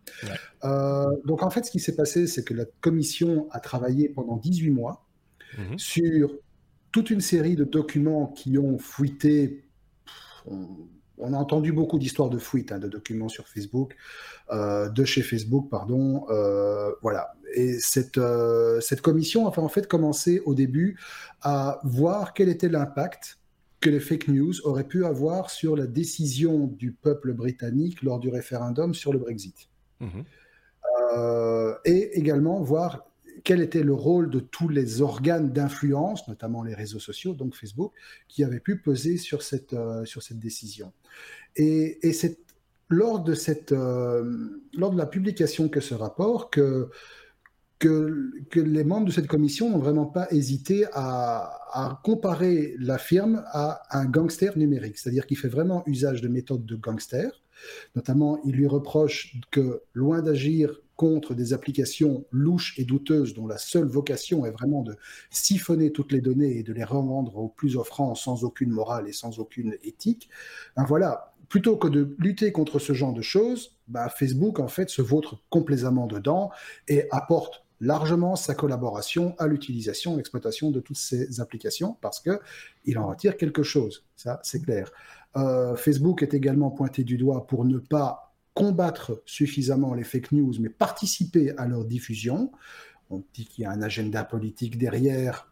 [0.64, 4.36] Euh, donc en fait, ce qui s'est passé, c'est que la commission a travaillé pendant
[4.36, 5.04] 18 mois
[5.58, 5.78] mhm.
[5.78, 6.30] sur
[6.92, 9.64] toute une série de documents qui ont fuité.
[10.46, 10.68] On,
[11.22, 13.94] a entendu beaucoup d'histoires de fuite, hein, de documents sur Facebook,
[14.50, 16.26] euh, de chez Facebook, pardon.
[16.30, 17.34] Euh, voilà.
[17.54, 18.20] Et cette,
[18.80, 20.98] cette commission a en fait commencé au début
[21.40, 23.38] à voir quel était l'impact
[23.80, 28.28] que les fake news auraient pu avoir sur la décision du peuple britannique lors du
[28.28, 29.68] référendum sur le Brexit.
[31.14, 33.06] Euh, et également voir
[33.44, 37.92] quel était le rôle de tous les organes d'influence, notamment les réseaux sociaux, donc Facebook,
[38.26, 40.92] qui avaient pu peser sur cette, euh, sur cette décision.
[41.54, 42.38] Et, c'est
[42.88, 43.34] lors de,
[43.72, 46.88] euh, lors de la publication de ce rapport que
[47.78, 53.82] que, les membres de cette commission n'ont vraiment pas hésité à, comparer la firme à
[53.90, 57.42] un gangster numérique, c'est-à-dire qu'il fait vraiment usage de méthodes de gangster.
[57.96, 63.58] Notamment, il lui reproche que, loin d'agir contre des applications louches et douteuses dont la
[63.58, 64.96] seule vocation est vraiment de
[65.30, 69.12] siphonner toutes les données et de les revendre aux plus offrants sans aucune morale et
[69.12, 70.28] sans aucune éthique,
[70.76, 74.88] ben voilà, plutôt que de lutter contre ce genre de choses, ben Facebook en fait
[74.88, 76.50] se vautre complaisamment dedans
[76.88, 83.08] et apporte largement sa collaboration à l'utilisation, l'exploitation de toutes ces applications parce qu'il en
[83.08, 84.04] retire quelque chose.
[84.16, 84.90] Ça, c'est clair.
[85.36, 90.54] Euh, Facebook est également pointé du doigt pour ne pas combattre suffisamment les fake news,
[90.60, 92.52] mais participer à leur diffusion.
[93.10, 95.50] On dit qu'il y a un agenda politique derrière.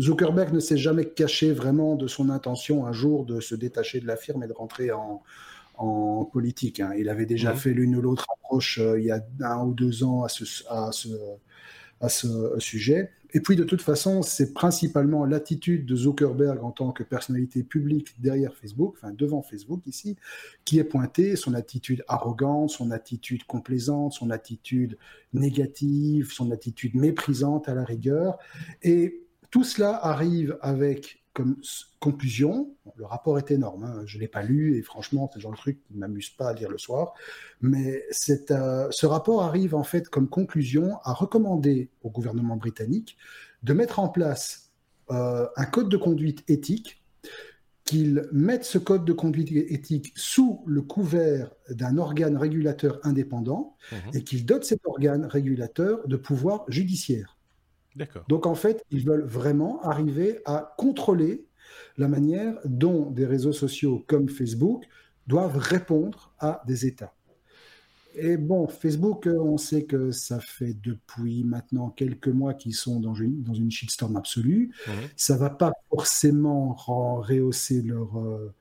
[0.00, 4.06] Zuckerberg ne s'est jamais caché vraiment de son intention un jour de se détacher de
[4.06, 5.22] la firme et de rentrer en,
[5.78, 6.80] en politique.
[6.80, 6.92] Hein.
[6.96, 10.04] Il avait déjà fait l'une ou l'autre approche euh, il y a un ou deux
[10.04, 11.08] ans à ce, à ce,
[12.00, 13.10] à ce sujet.
[13.36, 18.18] Et puis de toute façon, c'est principalement l'attitude de Zuckerberg en tant que personnalité publique
[18.18, 20.16] derrière Facebook, enfin devant Facebook ici,
[20.64, 24.96] qui est pointée, son attitude arrogante, son attitude complaisante, son attitude
[25.34, 28.38] négative, son attitude méprisante à la rigueur.
[28.82, 31.56] Et tout cela arrive avec comme
[32.00, 35.42] conclusion, le rapport est énorme, hein, je ne l'ai pas lu et franchement, c'est le
[35.42, 37.12] genre de truc qui ne m'amuse pas à lire le soir,
[37.60, 38.04] mais
[38.50, 43.18] euh, ce rapport arrive en fait comme conclusion à recommander au gouvernement britannique
[43.62, 44.72] de mettre en place
[45.10, 47.04] euh, un code de conduite éthique,
[47.84, 53.96] qu'il mette ce code de conduite éthique sous le couvert d'un organe régulateur indépendant mmh
[54.14, 57.35] et qu'il dote cet organe régulateur de pouvoir judiciaire.
[58.28, 61.46] Donc en fait, ils veulent vraiment arriver à contrôler
[61.96, 64.84] la manière dont des réseaux sociaux comme Facebook
[65.26, 67.12] doivent répondre à des États.
[68.18, 73.14] Et bon, Facebook, on sait que ça fait depuis maintenant quelques mois qu'ils sont dans
[73.14, 74.72] une, dans une shitstorm absolue.
[75.16, 78.54] Ça ne va pas forcément rehausser leur, euh,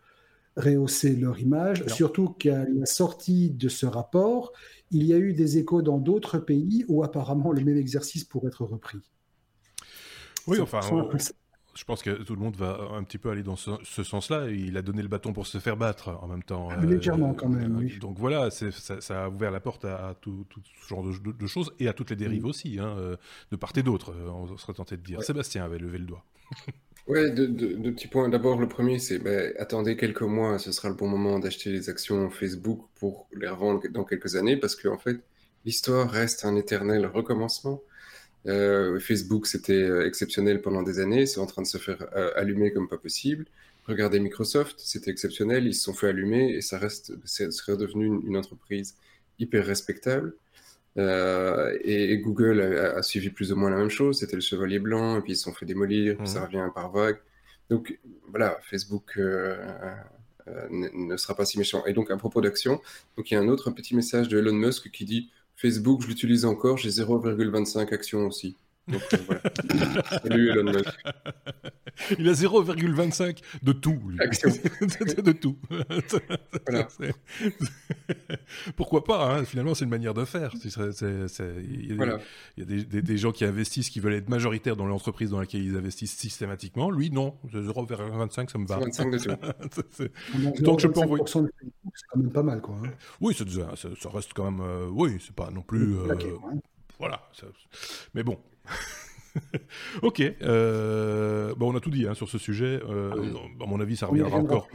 [0.58, 4.52] rehausser leur image, surtout qu'à la sortie de ce rapport,
[4.92, 8.48] il y a eu des échos dans d'autres pays où apparemment le même exercice pourrait
[8.48, 9.00] être repris.
[10.48, 10.82] Oui, enfin,
[11.76, 14.50] je pense que tout le monde va un petit peu aller dans ce, sens-là.
[14.50, 16.70] Il a donné le bâton pour se faire battre en même temps.
[16.72, 17.98] Ah, légèrement quand même, oui.
[18.00, 20.46] Donc voilà, ça, ça, a ouvert la porte à, tout,
[20.82, 23.18] ce genre de, choses et à toutes les dérives aussi, hein, euh,
[23.52, 25.22] de part et d'autre, euh, on serait tenté de dire.
[25.22, 26.24] Sébastien avait levé le doigt.
[27.08, 27.54] Ouais, deux,
[27.92, 28.30] petits points.
[28.30, 31.88] D'abord, le premier, c'est ben, attendez quelques mois, ce sera le bon moment d'acheter les
[31.88, 35.20] actions Facebook pour les revendre dans quelques années, parce qu'en en fait,
[35.66, 37.80] l'histoire reste un éternel recommencement.
[38.48, 42.32] Euh, Facebook, c'était euh, exceptionnel pendant des années, c'est en train de se faire euh,
[42.36, 43.46] allumer comme pas possible.
[43.88, 48.38] Regardez Microsoft, c'était exceptionnel, ils se sont fait allumer et ça reste, c'est redevenu une,
[48.38, 48.96] entreprise
[49.40, 50.34] hyper respectable.
[50.98, 55.22] et, Google a, suivi plus ou moins la même chose, c'était le chevalier blanc, et
[55.22, 56.46] puis ils se sont fait démolir, puis ça mmh.
[56.46, 57.20] revient par vague.
[57.70, 59.20] Donc voilà, Facebook
[60.72, 61.86] ne sera pas si méchant.
[61.86, 62.82] Et donc à propos d'action,
[63.18, 66.08] donc il y a un autre petit message de Elon Musk qui dit Facebook, je
[66.08, 68.56] l'utilise encore, j'ai 0,25 actions aussi.
[68.88, 69.42] Donc, euh, voilà.
[70.22, 70.96] Salut Elon Musk.
[72.20, 73.94] Il a 0,25 de tout.
[75.24, 75.58] de, tout.
[78.76, 80.52] Pourquoi pas hein Finalement, c'est une manière de faire.
[80.54, 81.98] Il
[82.58, 85.76] y a, des, gens qui investissent, qui veulent être majoritaires dans l'entreprise dans laquelle ils
[85.76, 86.92] investissent systématiquement.
[86.92, 87.36] Lui, non.
[87.54, 88.80] 0,25, ça me va.
[88.80, 90.64] 25 de tout.
[90.64, 91.24] Donc, je peux envoyer.
[91.28, 91.40] C'est
[92.10, 92.76] quand même pas mal, quoi.
[92.84, 92.90] Hein.
[93.22, 93.46] Oui, ça,
[93.76, 94.62] ça, reste quand même.
[94.62, 95.98] Euh, oui, c'est pas non plus.
[95.98, 96.16] Euh,
[97.00, 97.30] voilà.
[98.14, 98.40] Mais bon,
[100.02, 100.22] ok.
[100.42, 102.80] Euh, bon, on a tout dit hein, sur ce sujet.
[102.88, 104.68] Euh, ah à mon avis, ça reviendra encore.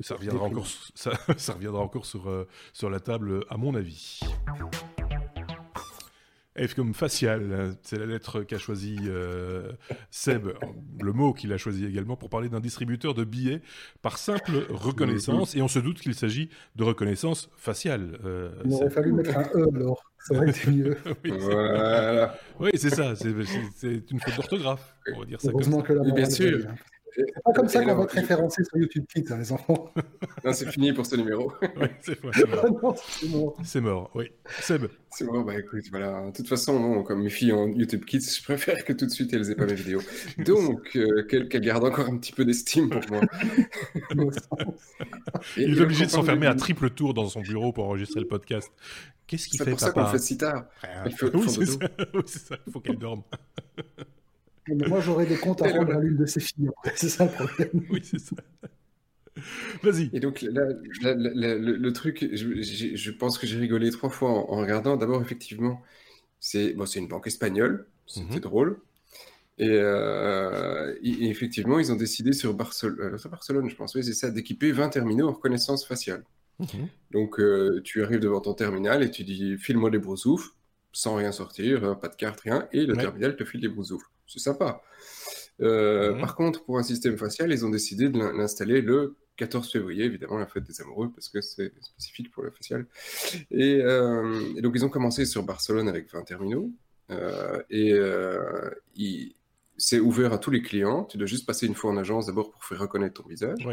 [0.00, 0.66] Ça reviendra encore.
[0.94, 4.20] Ça, reviendra encore sur, euh, sur la table, à mon avis.
[6.58, 9.72] F comme facial, c'est la lettre qu'a choisi euh,
[10.10, 10.48] Seb,
[11.00, 13.62] le mot qu'il a choisi également pour parler d'un distributeur de billets
[14.02, 18.18] par simple reconnaissance, et on se doute qu'il s'agit de reconnaissance faciale.
[18.24, 20.96] Euh, Il aurait fallu mettre un E alors, ça aurait été mieux.
[21.24, 22.38] oui, voilà.
[22.60, 26.02] oui, c'est ça, c'est une faute d'orthographe, on va dire ça Heureusement comme ça.
[26.02, 26.58] que la Bien sûr.
[27.14, 29.92] C'est pas comme ça qu'on va te référencer sur YouTube Kids, hein, les enfants.
[30.44, 31.52] non, c'est fini pour ce numéro.
[31.76, 32.96] oui, c'est mort.
[33.62, 34.10] c'est mort.
[34.14, 34.32] oui.
[34.60, 34.86] Seb.
[35.10, 36.26] C'est mort, bah écoute, voilà.
[36.26, 39.32] De toute façon, comme mes filles en YouTube Kids, je préfère que tout de suite
[39.34, 40.00] elles aient pas mes vidéos.
[40.38, 43.22] Donc, euh, qu'elles gardent encore un petit peu d'estime pour moi.
[45.56, 48.70] Il est obligé de s'enfermer à triple tour dans son bureau pour enregistrer le podcast.
[49.26, 50.64] Qu'est-ce qu'il fait, C'est pour ça qu'on fait si tard.
[51.06, 51.46] Il faut, oui,
[52.26, 52.56] c'est ça.
[52.66, 53.22] Il faut qu'elle dorme.
[54.68, 56.70] Mais moi, j'aurais des comptes à rendre à l'une de ses filles.
[56.94, 57.84] C'est ça le problème.
[57.90, 58.36] oui, c'est ça.
[59.82, 60.10] Vas-y.
[60.12, 60.66] Et donc, là,
[61.02, 62.62] le, truc, je,
[62.94, 64.96] je, pense que j'ai rigolé trois fois en, regardant.
[64.96, 65.82] D'abord, effectivement,
[66.38, 67.86] c'est bon, une banque espagnole.
[68.06, 68.40] C'était mhm.
[68.40, 68.80] drôle.
[69.58, 74.14] Et, euh, et, effectivement, ils ont décidé sur Barcelone, euh, Barcelone je pense, oui, c'est
[74.14, 76.24] ça, d'équiper 20 terminaux en reconnaissance faciale.
[76.58, 76.88] Mhm.
[77.10, 80.54] Donc, euh, tu arrives devant ton terminal et tu dis file-moi des broussoufs,
[80.92, 84.40] sans rien sortir, pas de carte, rien, et le terminal te file des broussoufs c'est
[84.40, 84.82] sympa.
[85.60, 86.20] Euh, mhm.
[86.20, 90.38] Par contre, pour un système facial, ils ont décidé de l'installer le 14 février, évidemment,
[90.38, 92.86] la fête des amoureux, parce que c'est spécifique pour le facial.
[93.52, 96.70] Euh, et, donc, ils ont commencé sur Barcelone avec 20 terminaux.
[97.10, 99.34] Euh, et
[99.76, 101.04] c'est ouvert à tous les clients.
[101.04, 103.68] Tu dois juste passer une fois en agence d'abord pour faire reconnaître ton visage.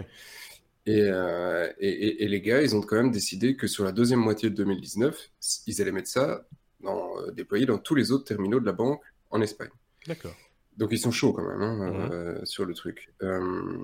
[0.86, 4.55] Et, et, les gars, ils ont quand même décidé que sur la deuxième moitié de
[4.55, 5.29] 2019,
[5.67, 6.45] ils allaient mettre ça
[6.82, 9.70] dans, déployé dans tous les autres terminaux de la banque en Espagne.
[10.08, 10.36] D'accord.
[10.78, 13.13] Donc ils sont chauds quand même hein, euh, sur le truc.
[13.22, 13.78] Euh,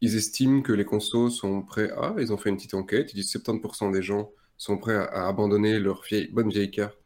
[0.00, 2.14] ils estiment que les consos sont prêts à.
[2.18, 3.12] Ils ont fait une petite enquête.
[3.14, 6.98] Ils disent 70% des gens sont prêts à, abandonner leur vieille, bonne vieille carte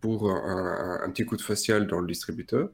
[0.00, 2.70] pour un, petit coup de facial dans le distributeur.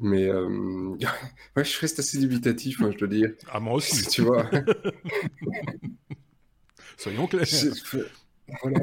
[0.00, 0.48] Mais euh,
[1.56, 3.32] ouais, je reste assez dubitatif, hein, je dois dire.
[3.50, 4.06] Ah, moi aussi.
[4.08, 4.48] Tu vois.
[6.96, 7.46] Soyons clairs.
[8.62, 8.80] Voilà.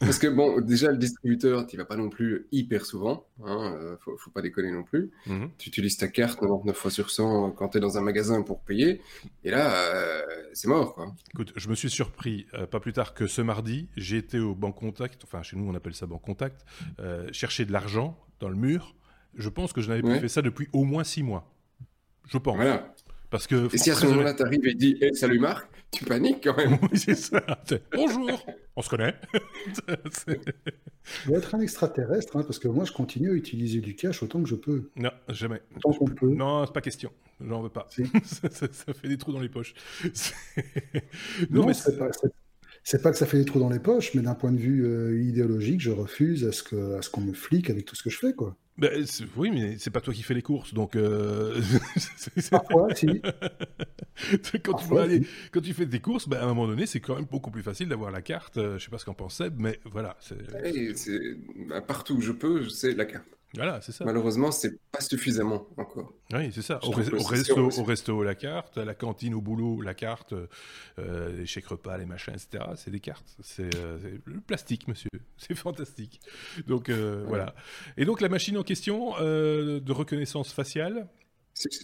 [0.00, 3.96] Parce que bon, déjà le distributeur, tu vas pas non plus hyper souvent, hein, euh,
[3.98, 5.10] faut, pas déconner non plus.
[5.26, 5.50] Mhm.
[5.58, 8.60] Tu utilises ta carte 99 fois sur 100 quand tu es dans un magasin pour
[8.60, 9.00] payer,
[9.44, 11.14] et là, euh, c'est mort quoi.
[11.34, 14.54] Écoute, je me suis surpris, euh, pas plus tard que ce mardi, j'ai été au
[14.54, 16.64] Banque Contact, enfin chez nous on appelle ça Banque Contact,
[17.32, 18.94] chercher de l'argent dans le mur.
[19.36, 21.52] Je pense que je n'avais plus fait ça depuis au moins six mois.
[22.28, 22.56] Je pense.
[22.56, 22.94] Voilà.
[23.30, 26.04] Parce que, et si à ce moment-là, tu arrives et dis hey, Salut Marc, tu
[26.04, 26.78] paniques quand même.
[26.82, 27.42] oui, c'est ça.
[27.92, 28.30] Bonjour,
[28.76, 29.14] on se connaît.
[31.04, 34.22] Je dois être un extraterrestre, hein, parce que moi, je continue à utiliser du cash
[34.22, 34.90] autant que je peux.
[34.96, 35.60] Non, jamais.
[35.82, 36.30] Tant qu'on peut.
[36.30, 37.10] Non, c'est pas question.
[37.46, 37.86] J'en veux pas.
[38.24, 39.74] ça, fait des trous dans les poches.
[41.50, 42.08] non, mais c'est pas,
[42.82, 44.86] c'est pas que ça fait des trous dans les poches, mais d'un point de vue
[44.86, 48.02] euh, idéologique, je refuse à ce que à ce qu'on me flique avec tout ce
[48.02, 48.56] que je fais, quoi.
[48.76, 49.04] Ben,
[49.36, 50.96] oui, mais c'est pas toi qui fais les courses, donc.
[50.96, 51.60] Euh...
[52.50, 53.06] Parfois, si.
[54.64, 57.14] quand, tu aller, quand tu fais tes courses, ben, à un moment donné, c'est quand
[57.14, 58.56] même beaucoup plus facile d'avoir la carte.
[58.56, 60.16] Euh, je sais pas ce qu'en pense Seb, mais voilà.
[60.52, 63.28] Ben, partout où je peux, c'est la carte.
[63.56, 64.04] Voilà, c'est ça.
[64.04, 66.12] Malheureusement, c'est pas suffisamment encore.
[66.32, 66.80] Oui, c'est ça.
[66.82, 70.34] Au, resto, au resto, la carte, à la cantine, au boulot, la carte,
[70.98, 72.64] euh, les chèques repas, les machins, etc.
[72.76, 73.36] C'est des cartes.
[73.42, 75.10] C'est euh, le plastique, monsieur.
[75.36, 76.20] C'est fantastique.
[76.66, 77.54] Donc euh, voilà.
[77.96, 81.08] Et donc la machine en question de reconnaissance faciale.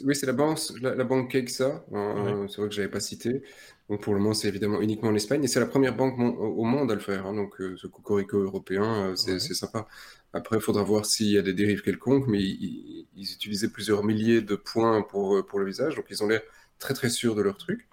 [0.05, 1.85] Oui, c'est la banque, la, banque Kexa.
[1.91, 3.43] C'est vrai que j'avais pas cité.
[3.89, 6.65] Donc pour le moment, c'est évidemment uniquement en Espagne et c'est la première banque au
[6.65, 7.27] monde à le faire.
[7.27, 7.35] Hein.
[7.35, 9.87] Donc ce cocorico européen, c'est sympa.
[10.33, 14.43] Après, il faudra voir s'il y a des dérives quelconques, mais ils, utilisaient plusieurs milliers
[14.43, 16.41] de points pour, euh, pour le visage, donc ils ont l'air
[16.79, 17.89] très très sûrs de leur truc.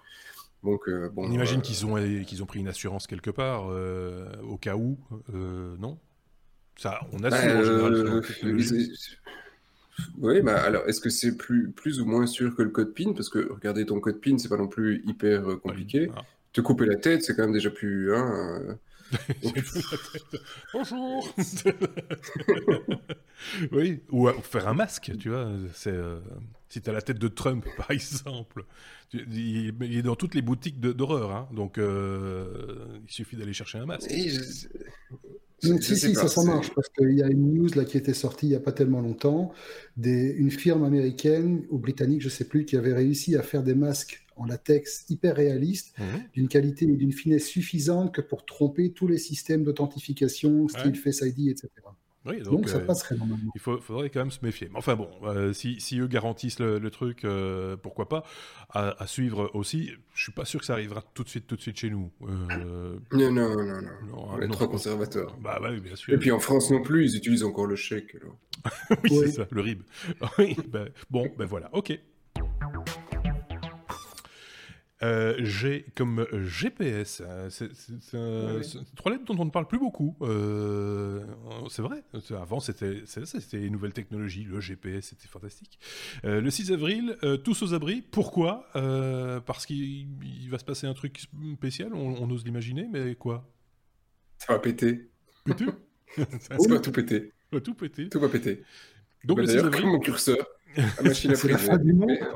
[0.62, 3.66] Donc, euh, bon, on imagine euh, qu'ils ont, qu'ils ont pris une assurance quelque part,
[4.42, 4.98] au cas où,
[5.32, 5.98] non?
[6.76, 8.22] Ça, on assure bah, en général.
[10.18, 13.12] Oui, bah alors est-ce que c'est plus, plus ou moins sûr que le code PIN?
[13.12, 16.10] Parce que regarder ton code PIN, c'est pas non plus hyper compliqué.
[16.52, 18.14] Te couper la tête, c'est quand même déjà plus.
[18.14, 18.78] Hein,
[20.72, 21.34] Bonjour.
[23.72, 25.50] oui, ou, faire un masque, tu vois.
[25.74, 26.20] C'est euh,
[26.68, 28.64] si tu as la tête de Trump, par exemple,
[29.12, 33.86] il, est dans toutes les boutiques d'horreur, hein, donc euh, il suffit d'aller chercher un
[33.86, 34.10] masque.
[35.60, 38.46] Si, si, ça, ça marche, parce qu'il y a une news là, qui était sortie
[38.46, 39.52] il n'y a pas tellement longtemps,
[39.96, 43.62] des, une firme américaine ou britannique, je ne sais plus, qui avait réussi à faire
[43.62, 46.22] des masques en latex hyper réaliste, mhm.
[46.32, 51.22] d'une qualité et d'une finesse suffisante que pour tromper tous les systèmes d'authentification, style Face
[51.22, 51.68] ID, etc.
[52.44, 53.52] donc, ça passerait normalement.
[53.54, 54.68] Il faudrait quand même se méfier.
[54.70, 55.08] Mais enfin bon,
[55.52, 57.26] si, si, eux garantissent le, truc,
[57.82, 58.24] pourquoi pas
[58.70, 59.90] à, suivre aussi.
[60.14, 62.10] Je suis pas sûr que ça arrivera tout de suite, tout de suite chez nous.
[62.20, 63.80] Non, non, non, non.
[63.82, 65.36] non On est trop conservateur.
[65.40, 66.14] Bah, bah, oui, bien sûr.
[66.14, 68.16] Et puis en France non plus, ils utilisent encore le chèque.
[69.04, 69.82] oui, c'est ça, le RIB.
[70.68, 71.98] Ben, bon, ben voilà, ok.
[75.04, 77.68] Euh, G comme GPS, hein, c'est
[78.96, 80.16] trois lettres dont on ne parle plus beaucoup.
[80.22, 81.24] Euh,
[81.70, 83.04] c'est vrai, avant c'était
[83.52, 85.78] une nouvelle technologie, le GPS c'était fantastique.
[86.24, 88.02] Euh, le 6 avril, tous aux abris.
[88.02, 88.66] Pourquoi?
[89.46, 90.08] Parce qu'il
[90.50, 91.20] va se passer un truc
[91.54, 93.48] spécial, on, ose l'imaginer, mais quoi?
[94.38, 95.10] Ça va péter.
[95.44, 95.66] Péter?
[96.40, 97.32] Ça va tout péter.
[97.62, 98.08] tout péter.
[98.08, 98.64] Tout va péter.
[99.24, 99.86] Donc bah, le 6 avril.
[99.86, 100.44] mon curseur.
[100.76, 101.34] La machine à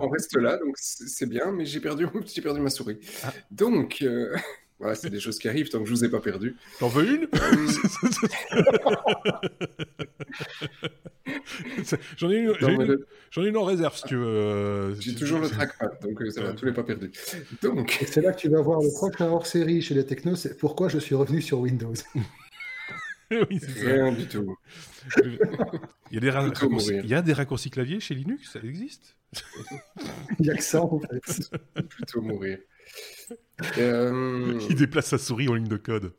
[0.00, 2.06] on reste là, donc c'est bien, mais j'ai perdu,
[2.42, 2.98] perdu ma souris.
[3.24, 3.32] Ah.
[3.50, 4.34] Donc, euh,
[4.94, 6.56] c'est des choses qui arrivent tant que je vous ai pas perdu.
[6.78, 7.28] T'en veux une?
[12.16, 14.26] J'en ai, une, ai une en réserve si tu veux.
[14.26, 17.12] Euh, j'ai toujours le trackpad, donc euh, ça va, tous les pas perdus.
[17.62, 17.98] Donc...
[18.06, 20.98] C'est là que tu vas voir le prochain hors-série chez les technos, c'est pourquoi je
[20.98, 21.94] suis revenu sur Windows.
[23.76, 24.56] Rien du tout.
[26.10, 29.16] Il y, a des raccourcis, il y a des raccourcis clavier chez Linux, ça existe?
[30.38, 31.50] Il n'y a que ça en fait.
[31.88, 32.58] Plutôt mourir.
[33.78, 36.12] Euh, il déplace sa souris en ligne de code.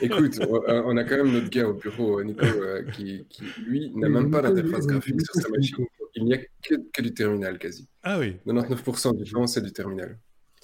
[0.00, 3.26] Écoute, on a quand même notre gars au bureau, Nico, euh, qui,
[3.66, 5.84] lui, n'a même pas d'interface graphique sur sa machine.
[6.14, 7.88] Il n'y a que, que, du terminal quasi.
[8.02, 8.36] Ah oui.
[8.46, 10.18] 99% du temps, c'est du terminal.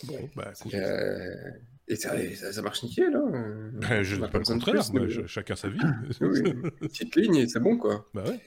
[0.05, 1.35] Bon, bah, euh,
[1.89, 2.13] et ça,
[2.53, 3.15] ça, marche nickel.
[3.15, 3.71] Hein.
[3.75, 4.83] Ben, je ne dis pas le contraire,
[5.27, 5.81] chacun sa vie.
[6.21, 6.43] oui,
[6.81, 8.09] petite ligne c'est bon, quoi.
[8.15, 8.41] Bah ouais.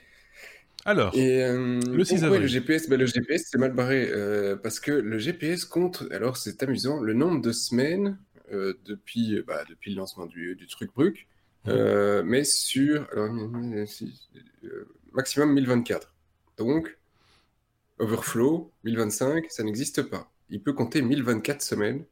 [0.86, 2.42] Alors, et, euh, le 6 avril.
[2.42, 6.36] le GPS, bah, le GPS c'est mal barré euh, parce que le GPS compte, alors
[6.36, 8.18] c'est amusant, le nombre de semaines
[8.86, 11.28] depuis, bah, depuis le lancement du, du truc Bruc,
[11.66, 13.34] mais sur alors,
[15.14, 16.14] maximum 1024.
[16.58, 16.98] Donc,
[17.98, 22.04] Overflow 1025, ça n'existe pas il peut compter 1024 semaines.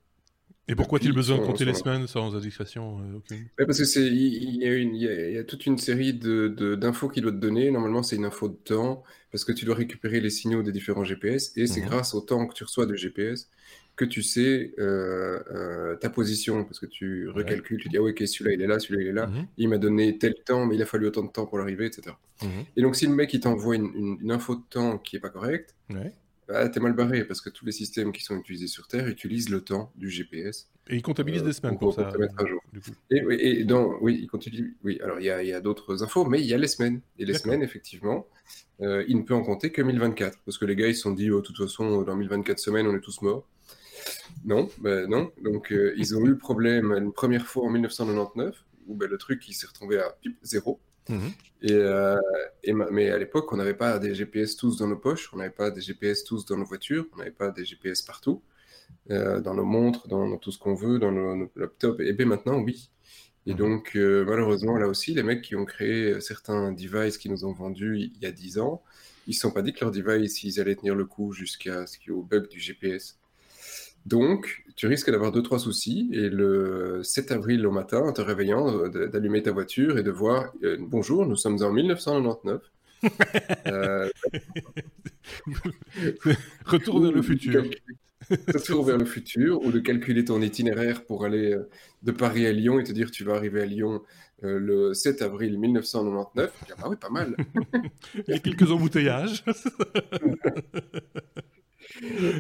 [0.68, 3.46] Et pourquoi a-t-il besoin de compter les semaines sans indiscrétion euh, aucune?
[3.58, 7.72] Parce que il y, a toute une série de d'infos qu'il doit te donner.
[7.72, 11.04] Normalement, c'est une info de temps parce que tu dois récupérer les signaux des différents
[11.04, 11.88] GPS et c'est mhm.
[11.88, 13.50] grâce au temps que tu reçois de GPS
[13.96, 18.20] que tu sais euh, euh, ta position parce que tu recalcules, tu dis ah ok
[18.26, 19.48] celui-là il est là, celui-là il est là, mhm.
[19.58, 22.16] il m'a donné tel temps mais il a fallu autant de temps pour l'arriver, etc.
[22.42, 22.50] Mhm.
[22.78, 25.30] Et donc si le mec il t'envoie une, une, info de temps qui est pas
[25.30, 26.14] correcte, ouais.
[26.54, 29.50] Ah, t'es mal barré parce que tous les systèmes qui sont utilisés sur Terre utilisent
[29.50, 30.70] le temps du GPS.
[30.88, 32.12] Et ils comptabilisent des semaines pour, ça.
[32.18, 32.62] mettre à jour.
[33.10, 34.76] Et, et, dans, oui, ils continuent.
[34.84, 37.02] Oui, alors il y a, d'autres infos, mais il y a les semaines.
[37.18, 38.28] Et les semaines, effectivement,
[38.82, 41.14] euh, il ne peut en compter que 1024 parce que les gars ils se sont
[41.14, 43.48] dit, oh, de toute façon, dans 1024 semaines, on est tous morts.
[44.46, 45.32] Non, ben non.
[45.44, 49.18] Donc euh, ils ont eu le problème une première fois en 1999 où ben, le
[49.18, 50.80] truc il s'est retrouvé à zéro.
[51.10, 51.32] Mhm.
[51.64, 52.18] Et, euh,
[52.92, 55.72] mais à l'époque, on n'avait pas des GPS tous dans nos poches, on n'avait pas
[55.72, 58.42] des GPS tous dans nos voitures, on n'avait pas des GPS partout,
[59.12, 62.00] euh, dans nos montres, dans, tout ce qu'on veut, dans nos, laptops.
[62.02, 62.90] Et bien maintenant, oui.
[63.46, 63.58] Et mhm.
[63.58, 67.54] donc, euh, malheureusement, là aussi, les mecs qui ont créé certains devices qui nous ont
[67.54, 68.84] vendus il y a 10 ans,
[69.28, 71.86] ils ne se sont pas dit que leurs devices, ils allaient tenir le coup jusqu'à
[71.86, 73.21] ce qu'il y ait au bug du GPS.
[74.06, 76.10] Donc, tu risques d'avoir deux, trois soucis.
[76.14, 80.52] Et le 7 avril au matin, en te réveillant, d'allumer ta voiture et de voir
[80.64, 82.62] euh, Bonjour, nous sommes en 1999.
[83.68, 84.10] euh...
[86.66, 87.64] Retour vers le futur.
[88.30, 91.70] Retour vers le futur, ou de calculer ton itinéraire pour aller euh,
[92.04, 94.02] de Paris à Lyon et te dire tu vas arriver à Lyon
[94.44, 96.52] euh, le 7 avril 1999.
[96.78, 97.36] Ah oui, pas mal.
[98.28, 99.44] Il y a quelques embouteillages.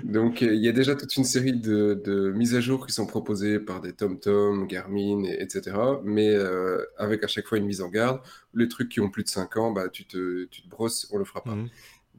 [0.04, 3.06] Donc, euh, il y a déjà toute une série de, mises à jour qui sont
[3.06, 5.76] proposées par des TomTom, Garmin, etc.
[6.04, 8.22] Mais euh, avec à chaque fois une mise en garde.
[8.54, 11.18] Les trucs qui ont plus de 5 ans, bah, tu, te, tu te brosses, on
[11.18, 11.56] le fera pas.
[11.56, 11.70] Mhm.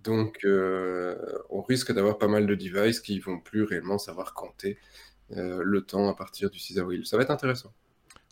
[0.02, 1.16] Donc, euh,
[1.50, 4.78] on risque d'avoir pas mal de devices qui vont plus réellement savoir compter
[5.34, 7.06] le temps à partir du 6 avril.
[7.06, 7.72] Ça va être intéressant.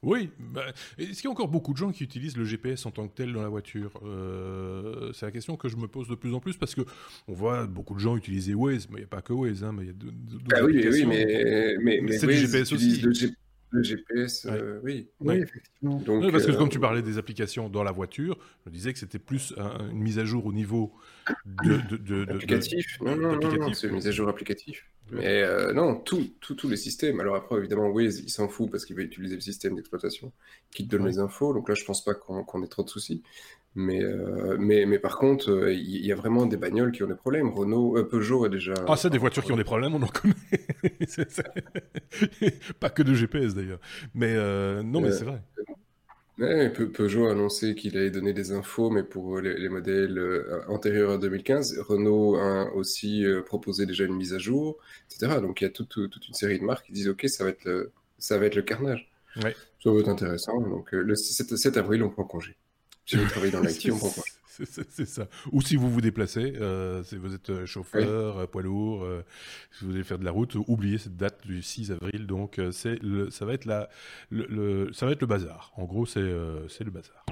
[0.02, 0.62] Oui, bah,
[0.96, 3.14] est-ce qu'il y a encore beaucoup de gens qui utilisent le GPS en tant que
[3.14, 3.92] tel dans la voiture?
[4.02, 6.80] Euh, C'est la question que je me pose de plus en plus parce que
[7.28, 9.72] on voit beaucoup de gens utiliser Waze, mais il n'y a pas que Waze, hein,
[9.76, 13.02] mais il y a d'autres ah oui, oui, mais, mais, mais c'est du GPS aussi.
[13.02, 13.12] Le,
[13.72, 15.08] GPS, euh, oui.
[15.20, 15.36] oui.
[15.36, 15.96] effectivement.
[16.00, 18.98] Donc, parce que comme tu euh, parlais des applications dans la voiture, je disais que
[18.98, 20.92] c'était plus une mise à jour au niveau
[21.46, 23.00] de, de, de, applicatif.
[23.00, 24.84] non, non, non, c'est une mise à jour applicatif.
[25.12, 27.20] Mais euh, non, tous les systèmes.
[27.20, 30.32] Alors après, évidemment, Waze, il s'en fout parce qu'il va utiliser le système d'exploitation
[30.70, 31.52] qui te donne les infos.
[31.52, 33.22] Donc là, je pense pas qu'on ait trop de soucis.
[33.76, 37.06] Mais, euh, mais, mais par contre, euh, il y, a vraiment des bagnoles qui ont
[37.06, 37.50] des problèmes.
[37.50, 38.74] Renault, euh, Peugeot a déjà.
[38.88, 40.34] Ah, c'est des voitures qui ont des problèmes, on en connaît.
[42.80, 43.78] Pas que de GPS d'ailleurs.
[44.14, 44.34] Mais
[44.82, 45.40] non, mais c'est vrai.
[46.38, 50.20] Ouais, Peugeot a annoncé qu'il allait donner des infos, mais pour les, modèles
[50.68, 51.78] antérieurs à 2015.
[51.80, 54.78] Renault a aussi proposé déjà une mise à jour,
[55.10, 55.40] etc.
[55.40, 57.50] Donc il y a toute, toute, une série de marques qui disent Ok, ça va
[57.50, 59.08] être le, ça va être le carnage.
[59.44, 59.54] Ouais.
[59.84, 60.60] Ça va être intéressant.
[60.60, 62.56] Donc le 7, 7 avril, on prend congé.
[63.10, 65.26] Si vous travaillez dans l'IT, on comprend C'est ça.
[65.50, 69.04] Ou si vous vous déplacez, euh, si vous êtes euh, chauffeur, euh, poids lourd,
[69.72, 72.28] si vous allez faire de la route, oubliez cette date du 6 avril.
[72.28, 73.00] Donc, c'est
[73.30, 73.88] ça va être la,
[74.30, 75.72] le, ça va être le bazar.
[75.76, 76.32] En gros, c'est
[76.68, 77.26] c'est le bazar.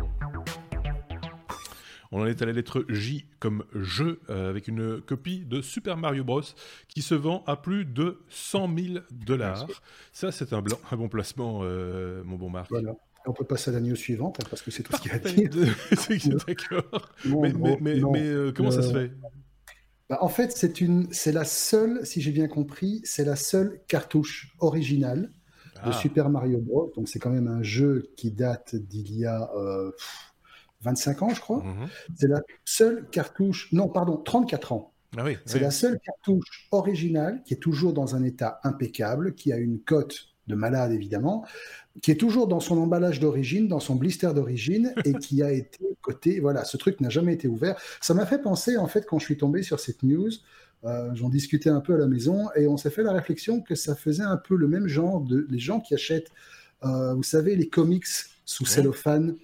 [2.10, 6.24] On en est à la lettre J comme jeu, avec une copie de Super Mario
[6.24, 6.42] Bros.
[6.88, 9.68] qui se vend à plus de 100 000 dollars.
[10.12, 12.70] Ça, c'est un, un, bon placement, mon bon Marc.
[12.70, 12.94] Voilà.
[13.26, 15.14] On peut passer à la news suivante, hein, parce que c'est tout ce qu'il y
[15.14, 15.50] a à dire.
[16.46, 17.12] D'accord.
[17.80, 19.12] mais, euh, comment ça se fait?
[20.08, 23.80] bah, En fait, c'est une, c'est la seule, si j'ai bien compris, c'est la seule
[23.86, 25.30] cartouche originale
[25.84, 25.92] de ah.
[25.92, 26.92] Super Mario Bros.
[26.96, 29.50] Donc c'est quand même un jeu qui date d'il y a
[30.82, 31.62] 25 euh, ans, je crois.
[31.62, 31.88] Mhm.
[32.16, 34.94] C'est la seule cartouche, non, pardon, 34 ans.
[35.16, 39.52] Ah oui, c'est la seule cartouche originale qui est toujours dans un état impeccable, qui
[39.52, 41.44] a une cote de malade évidemment,
[42.02, 45.84] qui est toujours dans son emballage d'origine, dans son blister d'origine, et qui a été
[46.00, 46.40] coté.
[46.40, 47.76] Voilà, ce truc n'a jamais été ouvert.
[48.00, 50.30] Ça m'a fait penser, en fait, quand je suis tombé sur cette news,
[50.84, 53.74] euh, j'en discutais un peu à la maison, et on s'est fait la réflexion que
[53.74, 56.30] ça faisait un peu le même genre de les gens qui achètent,
[56.84, 58.06] euh, vous savez, les comics
[58.44, 59.36] sous cellophane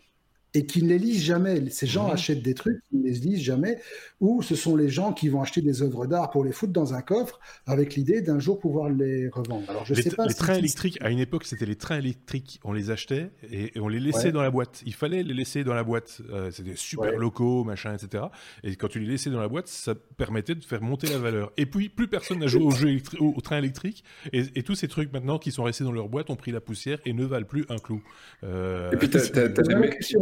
[0.54, 1.68] et qui ne les lisent jamais.
[1.70, 3.78] Ces gens achètent des trucs, ils ne les lisent jamais,
[4.20, 6.94] ou ce sont les gens qui vont acheter des œuvres d'art pour les foutre dans
[6.94, 9.68] un coffre avec l'idée d'un jour pouvoir les revendre.
[9.68, 10.26] Alors je les, sais pas.
[10.26, 13.88] Les trains électriques, à une époque, c'était les trains électriques, on les achetait et, on
[13.88, 14.82] les laissait dans la boîte.
[14.86, 16.22] Il fallait les laisser dans la boite.
[16.30, 18.24] Euh, c'était super locaux, machin, etc.
[18.62, 21.52] Et quand tu les laissais dans la boîte, ça permettait de faire monter la valeur.
[21.56, 24.04] Et puis, plus personne n'a joué au, jeu au, train électrique.
[24.32, 26.98] Et, tous ces trucs maintenant qui sont restés dans leur boîte ont pris la poussière
[27.04, 28.02] et ne valent plus un clou.
[28.44, 30.14] Euh, et puis, tu as, des mecs qui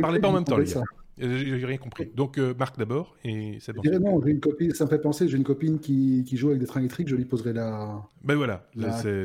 [0.00, 0.82] Parlez pas en même temps, les gars.
[1.18, 2.10] J'ai rien compris.
[2.14, 3.82] Donc, euh, Marc d'abord, et c'est bon.
[4.00, 6.60] Non, j'ai une copine, ça me fait penser, j'ai une copine qui, qui, joue avec
[6.60, 8.02] des trains électriques, je lui poserai la.
[8.22, 8.68] Ben voilà.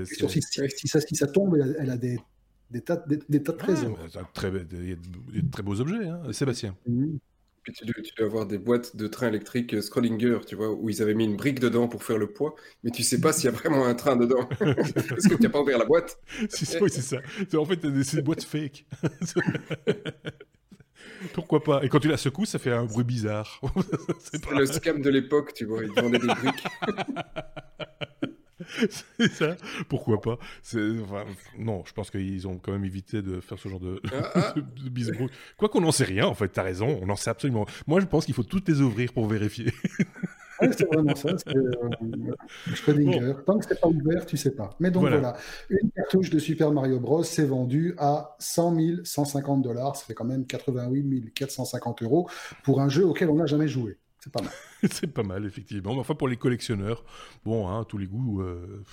[0.05, 2.17] Si, si, ça, si ça tombe, elle a, des,
[2.69, 3.97] des, tas, des, tas de trésors.
[4.07, 6.75] il y a de très beaux objets, hein, Sébastien.
[7.63, 11.01] Puis tu dois, avoir des boîtes de trains électriques euh, Scrollinger, tu vois, où ils
[11.01, 13.47] avaient mis une brique dedans pour faire le poids, mais tu sais pas s'il y
[13.49, 14.49] a vraiment un train dedans.
[14.59, 16.17] Parce que tu n'as pas ouvert la boîte.
[16.39, 17.17] oui, c'est ça.
[17.55, 18.85] En fait, c'est des boîtes fake.
[21.33, 21.83] Pourquoi pas?
[21.83, 23.61] Et quand tu la secoues, ça fait un bruit bizarre.
[24.19, 25.83] c'est le scam de l'époque, tu vois.
[25.83, 26.63] Ils vendaient des briques.
[29.19, 29.55] c'est ça.
[29.89, 30.37] Pourquoi pas?
[31.57, 34.53] Non, je pense qu'ils ont quand même évité de faire ce genre de, ah, ah.
[34.55, 37.65] de, Quoi qu'on n'en sait rien, en fait, t'as raison, on en sait absolument.
[37.87, 39.71] Moi, je pense qu'il faut toutes les ouvrir pour vérifier.
[40.61, 41.29] c'est vraiment ça.
[41.37, 44.69] C'est euh, Tant que c'est pas ouvert, tu sais pas.
[44.79, 45.35] Mais donc voilà.
[45.69, 47.23] une cartouche de Super Mario Bros.
[47.23, 49.95] s'est vendue à 100 150 dollars.
[49.95, 52.29] Ça fait quand même 88 450 euros
[52.63, 53.97] pour un jeu auquel on n'a jamais joué.
[54.23, 54.51] C'est pas mal.
[54.91, 55.97] c'est pas mal, effectivement.
[55.97, 57.03] Enfin, pour les collectionneurs,
[57.43, 58.41] bon, hein, tous les goûts.
[58.41, 58.83] Euh,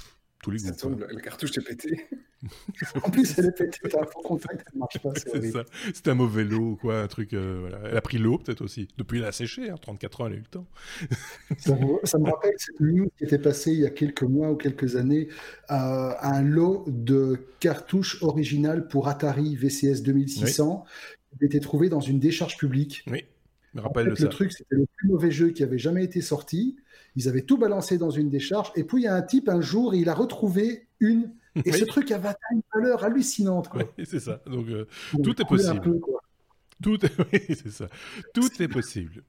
[0.43, 0.97] tous les goûts.
[0.99, 2.07] la, cartouche est pétée.
[3.03, 3.79] en plus, elle est pétée.
[3.91, 5.11] T'as un faux contact, elle marche pas.
[5.15, 5.65] C'est ça.
[5.93, 7.03] C'était un mauvais lot, quoi.
[7.03, 7.35] Un truc.
[7.35, 7.79] Euh, voilà.
[7.91, 8.89] Elle a pris l'eau, peut-être aussi.
[8.97, 9.69] Depuis, elle a séché.
[9.69, 10.67] Hein, 34 ans, elle a eu le temps.
[11.59, 14.97] ça, me rappelle cette news qui était passée il y a quelques mois ou quelques
[14.97, 15.29] années.
[15.71, 20.87] Euh, un lot de cartouches originales pour Atari VCS 2600
[21.39, 23.05] qui était trouvé dans une décharge publique.
[23.09, 23.27] Oui
[23.83, 26.77] le truc, c'était le plus mauvais jeu qui avait jamais été sorti.
[27.17, 28.71] Ils avaient tout balancé dans une décharge.
[28.77, 31.33] Et puis, il y a un type, un jour, il a retrouvé une.
[31.65, 33.69] Et ce truc avait une valeur hallucinante.
[33.75, 34.41] Oui, c'est ça.
[34.47, 34.87] Donc, euh,
[35.23, 36.01] tout est possible.
[36.83, 37.13] tout est...
[37.33, 37.89] Oui, c'est ça.
[38.35, 39.23] Tout est possible.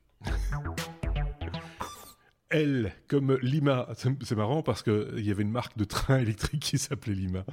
[2.49, 6.77] Elle, comme Lima, c'est marrant parce qu'il y avait une marque de train électrique qui
[6.77, 7.45] s'appelait Lima.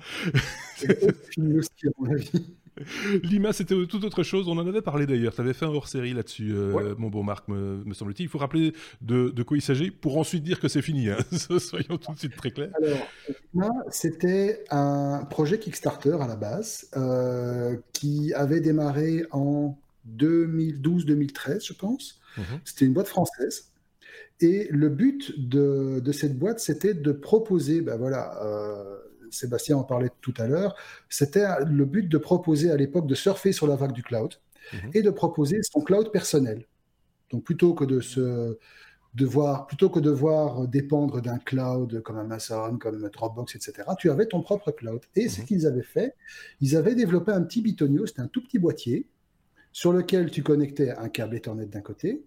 [0.76, 1.14] C'est
[3.22, 4.48] Lima, c'était tout autre chose.
[4.48, 5.34] On en avait parlé d'ailleurs.
[5.34, 8.26] Tu avais fait un hors-série là-dessus, euh, mon bon Marc, me, semble-t-il.
[8.26, 11.08] Il faut rappeler de, quoi il s'agit pour ensuite dire que c'est fini.
[11.08, 11.18] Hein.
[11.58, 12.72] Soyons tout de suite très clairs.
[12.82, 13.08] Alors,
[13.54, 19.78] Lima, c'était un projet Kickstarter à la base euh, qui avait démarré en
[20.18, 22.20] 2012-2013, je pense.
[22.36, 22.44] Mhm.
[22.64, 23.70] C'était une boîte française.
[24.40, 28.98] Et le but de, cette boîte, c'était de proposer, ben voilà, euh,
[29.30, 30.74] Sébastien en parlait tout à l'heure,
[31.08, 34.34] c'était le but de proposer à l'époque de surfer sur la vague du cloud
[34.72, 34.90] mhm.
[34.94, 36.66] et de proposer son cloud personnel.
[37.30, 38.58] Donc plutôt que de se
[39.14, 44.42] devoir, plutôt que devoir dépendre d'un cloud comme Amazon, comme Dropbox, etc., tu avais ton
[44.42, 45.00] propre cloud.
[45.14, 45.46] Et ce mhm.
[45.46, 46.14] qu'ils avaient fait,
[46.60, 49.08] ils avaient développé un petit bitonio, c'était un tout petit boîtier,
[49.72, 52.24] sur lequel tu connectais un câble Ethernet d'un côté,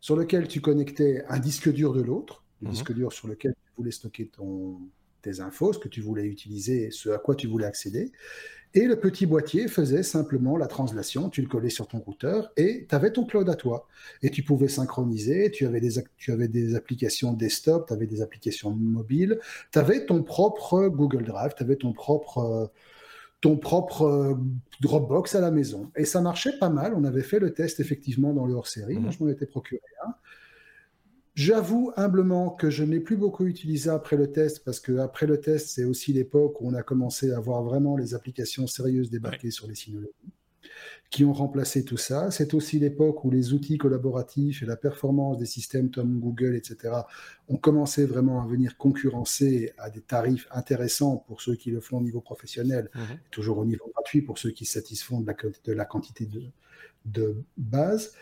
[0.00, 2.72] sur lequel tu connectais un disque dur de l'autre, un mhm.
[2.72, 4.80] disque dur sur lequel tu voulais stocker ton,
[5.20, 8.12] tes infos, ce que tu voulais utiliser, ce à quoi tu voulais accéder.
[8.72, 12.86] Et le petit boîtier faisait simplement la translation, tu le collais sur ton routeur et
[12.88, 13.88] tu avais ton cloud à toi.
[14.22, 18.22] Et tu pouvais synchroniser, tu avais des, tu avais des applications desktop, tu avais des
[18.22, 19.40] applications mobiles,
[19.72, 22.70] tu avais ton propre Google Drive, tu avais ton propre,
[23.40, 24.38] ton propre
[24.80, 25.90] Dropbox à la maison.
[25.96, 29.10] Et ça marchait pas mal, on avait fait le test effectivement dans le hors-série, moi
[29.10, 29.16] mhm.
[29.18, 30.14] je m'en étais procuré un.
[31.34, 35.40] J'avoue humblement que je n'ai plus beaucoup utilisé après le test parce que après le
[35.40, 39.50] test, c'est aussi l'époque où on a commencé à voir vraiment les applications sérieuses débarquer
[39.50, 40.10] sur les Synology
[41.10, 42.30] qui ont remplacé tout ça.
[42.30, 46.94] C'est aussi l'époque où les outils collaboratifs et la performance des systèmes comme Google, etc.,
[47.48, 51.98] ont commencé vraiment à venir concurrencer à des tarifs intéressants pour ceux qui le font
[51.98, 53.18] au niveau professionnel, mhm.
[53.32, 56.44] toujours au niveau gratuit pour ceux qui satisfont de la, de la quantité de,
[57.06, 58.12] de base.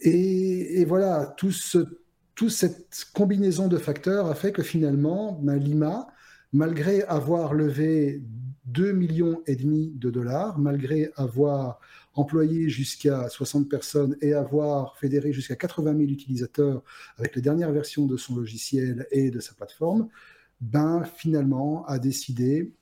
[0.00, 1.98] Et, et voilà, tout ce
[2.34, 6.08] toute cette combinaison de facteurs a fait que finalement, Lima,
[6.52, 8.22] malgré avoir levé
[8.66, 11.80] 2 millions et demi de dollars, malgré avoir
[12.14, 16.82] employé jusqu'à 60 personnes et avoir fédéré jusqu'à 80 000 utilisateurs
[17.18, 20.08] avec les dernières versions de son logiciel et de sa plateforme,
[20.60, 22.72] ben finalement a décidé,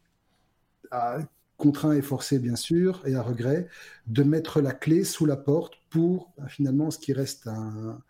[1.57, 3.69] contraint et forcé bien sûr, et à regret,
[4.07, 8.03] de mettre la clé sous la porte pour finalement ce qui reste un,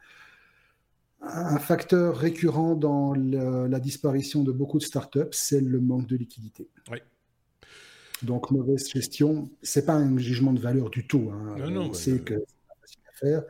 [1.22, 6.68] un facteur récurrent dans la disparition de beaucoup de startups, c'est le manque de liquidité.
[8.22, 11.30] Donc mauvaise gestion, c'est pas un jugement de valeur du tout.
[11.32, 11.56] Hein.
[11.92, 12.61] c'est bah, que c'est pas facile à
[13.22, 13.42] faire.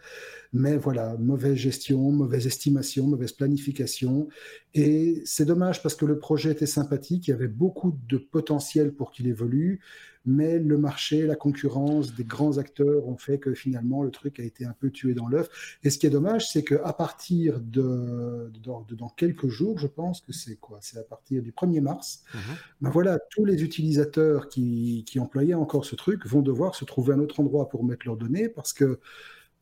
[0.52, 4.28] Mais voilà, mauvaise gestion, mauvaise estimation, mauvaise planification.
[4.74, 8.92] Et c'est dommage parce que le projet était sympathique, il y avait beaucoup de potentiel
[8.92, 9.80] pour qu'il évolue,
[10.24, 14.42] mais le marché, la concurrence des grands acteurs ont fait que finalement le truc a
[14.42, 15.48] été un peu tué dans l'œuf.
[15.82, 20.32] Et ce qui est dommage, c'est qu'à partir de, dans quelques jours, je pense que
[20.32, 20.78] c'est quoi?
[20.82, 22.24] C'est à partir du 1er mars.
[22.34, 22.40] Mhm.
[22.82, 27.14] Ben voilà, tous les utilisateurs qui, qui employaient encore ce truc vont devoir se trouver
[27.14, 29.00] un autre endroit pour mettre leurs données parce que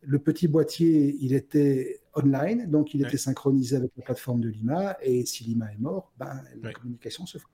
[0.03, 4.96] le petit boîtier, il était online, donc il était synchronisé avec la plateforme de Lima,
[5.03, 7.44] et si Lima est mort, ben, la communication se fait.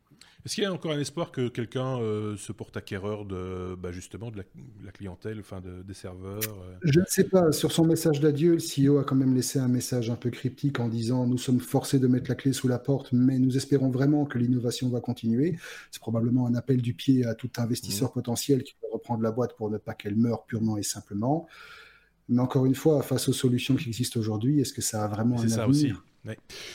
[0.46, 3.90] Est-ce qu'il y a encore un espoir que quelqu'un euh, se porte acquéreur de, bah,
[3.90, 4.36] justement de
[4.84, 6.76] la, clientèle, enfin des serveurs euh?
[6.84, 7.50] Je ne sais pas.
[7.50, 10.78] Sur son message d'adieu, le CEO a quand même laissé un message un peu cryptique
[10.78, 13.90] en disant Nous sommes forcés de mettre la clé sous la porte, mais nous espérons
[13.90, 15.58] vraiment que l'innovation va continuer.
[15.90, 18.14] C'est probablement un appel du pied à tout investisseur mmh.
[18.14, 21.48] potentiel qui veut reprendre la boîte pour ne pas qu'elle meure purement et simplement.
[22.28, 25.40] Mais encore une fois, face aux solutions qui existent aujourd'hui, est-ce que ça a vraiment
[25.40, 26.02] un ça avenir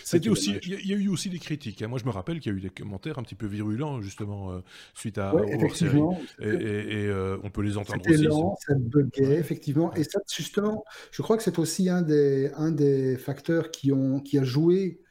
[0.10, 0.30] aussi.
[0.30, 1.82] aussi, il y, a eu aussi des critiques.
[1.82, 1.88] Hein.
[1.88, 4.52] Moi, je me rappelle qu'il y a eu des commentaires un petit peu virulents justement
[4.52, 4.60] euh,
[4.93, 8.24] suite à ouais, effectivement, et, et, euh, on peut les entendre aussi.
[8.24, 9.93] Lent, ça buguait effectivement.
[9.95, 14.20] Et ça, justement, je crois que c'est aussi un des, un des facteurs qui ont,
[14.20, 15.02] qui a joué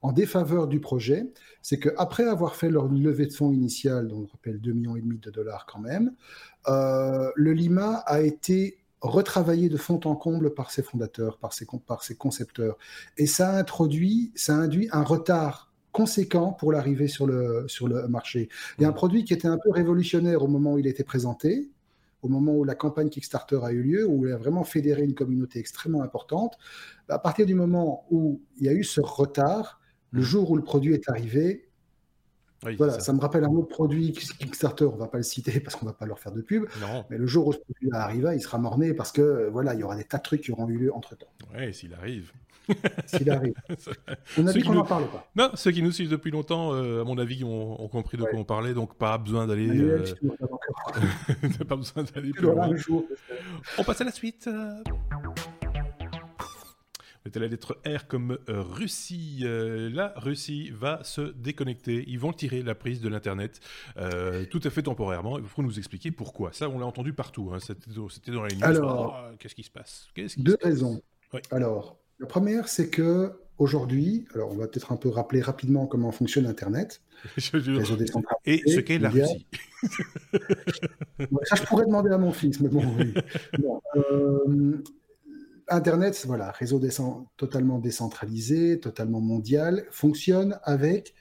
[0.00, 1.26] en défaveur du projet,
[1.60, 5.30] c'est qu'après avoir fait leur levée de fonds initiale, dont on rappelle 2,5 millions de
[5.30, 6.14] dollars quand même,
[6.68, 11.66] euh, le Lima a été retravaillé de fond en comble par ses fondateurs, par ses,
[11.86, 12.76] par ses concepteurs.
[13.16, 18.08] Et ça a introduit, ça induit un retard conséquent pour l'arrivée sur le, sur le
[18.08, 18.48] marché.
[18.78, 18.94] Il y a un mmh.
[18.94, 21.70] produit qui était un peu révolutionnaire au moment où il été présenté,
[22.22, 25.14] au moment où la campagne Kickstarter a eu lieu, où il a vraiment fédéré une
[25.14, 26.58] communauté extrêmement importante.
[27.08, 29.80] À partir du moment où il y a eu ce retard,
[30.10, 30.24] le mmh.
[30.24, 31.67] jour où le produit est arrivé,
[32.76, 33.12] voilà, ça.
[33.12, 36.06] me rappelle un autre produit Kickstarter, on va pas le citer parce qu'on va pas
[36.06, 36.66] leur faire de pub.
[37.10, 39.80] Mais le jour où ce produit arrive, il sera morné parce que euh, voilà, il
[39.80, 41.28] y aura des tas de trucs qui auront eu lieu entre temps.
[41.54, 42.32] Ouais, s'il arrive.
[43.06, 43.54] s'il arrive.
[44.38, 45.30] On a dit qu'on n'en parle pas?
[45.36, 48.38] Non, ceux qui nous suivent depuis longtemps, euh, à mon avis, ont, compris de quoi
[48.38, 49.68] on parlait, donc pas besoin d'aller.
[49.70, 50.04] Euh...
[51.68, 52.70] pas besoin d'aller plus loin.
[53.78, 54.48] On passe à la suite.
[57.28, 59.40] C'était la lettre R comme euh, Russie.
[59.42, 62.02] Euh, la Russie va se déconnecter.
[62.06, 63.60] Ils vont tirer la prise de l'Internet
[63.98, 65.38] euh, tout à fait temporairement.
[65.38, 66.54] Il faut nous expliquer pourquoi.
[66.54, 67.50] Ça, on l'a entendu partout.
[67.52, 67.58] Hein.
[67.60, 68.64] C'était dans les news.
[68.64, 70.08] Alors, ah, qu'est-ce qui se passe?
[70.38, 71.02] Deux raisons.
[71.50, 76.12] Alors, la première, c'est que aujourd'hui, alors on va peut-être un peu rappeler rapidement comment
[76.12, 77.02] fonctionne Internet.
[77.36, 79.46] Et ce qu'est la Russie.
[81.42, 83.12] ça, je pourrais demander à mon fils, mais bon, oui.
[85.70, 86.80] Internet, voilà, réseau
[87.36, 91.14] totalement décentralisé, totalement mondial, fonctionne avec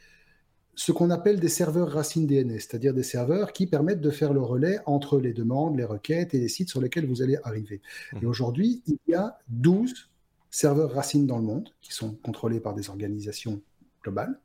[0.76, 4.42] ce qu'on appelle des serveurs racines DNS, c'est-à-dire des serveurs qui permettent de faire le
[4.42, 7.82] relais entre les demandes, les requêtes et les sites sur lesquels vous allez arriver.
[8.14, 8.30] Et mmh.
[8.30, 10.10] aujourd'hui, il y a 12
[10.52, 13.62] serveurs racines dans le monde qui sont contrôlés par des organisations
[14.04, 14.40] globales,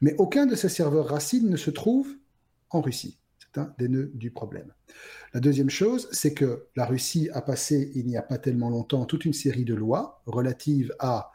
[0.00, 2.08] mais aucun de ces serveurs racines ne se trouve
[2.70, 3.18] en Russie.
[3.78, 4.72] Des nœuds du problème.
[5.34, 9.04] La deuxième chose, c'est que la Russie a passé, il n'y a pas tellement longtemps,
[9.04, 11.32] toute une série de lois relatives à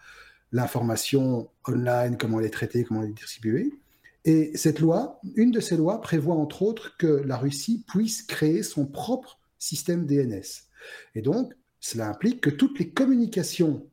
[0.51, 3.73] l'information online, comment elle est traitée, comment elle est distribuée.
[4.25, 8.63] Et cette loi, une de ces lois prévoit entre autres que la Russie puisse créer
[8.63, 10.43] son propre système DNS.
[11.15, 13.87] Et donc, cela implique que toutes les communications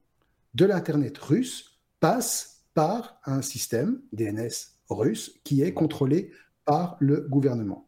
[0.55, 4.51] de l'Internet russe passent par un système DNS
[4.91, 6.31] russe qui est contrôlé
[6.64, 7.88] par le gouvernement.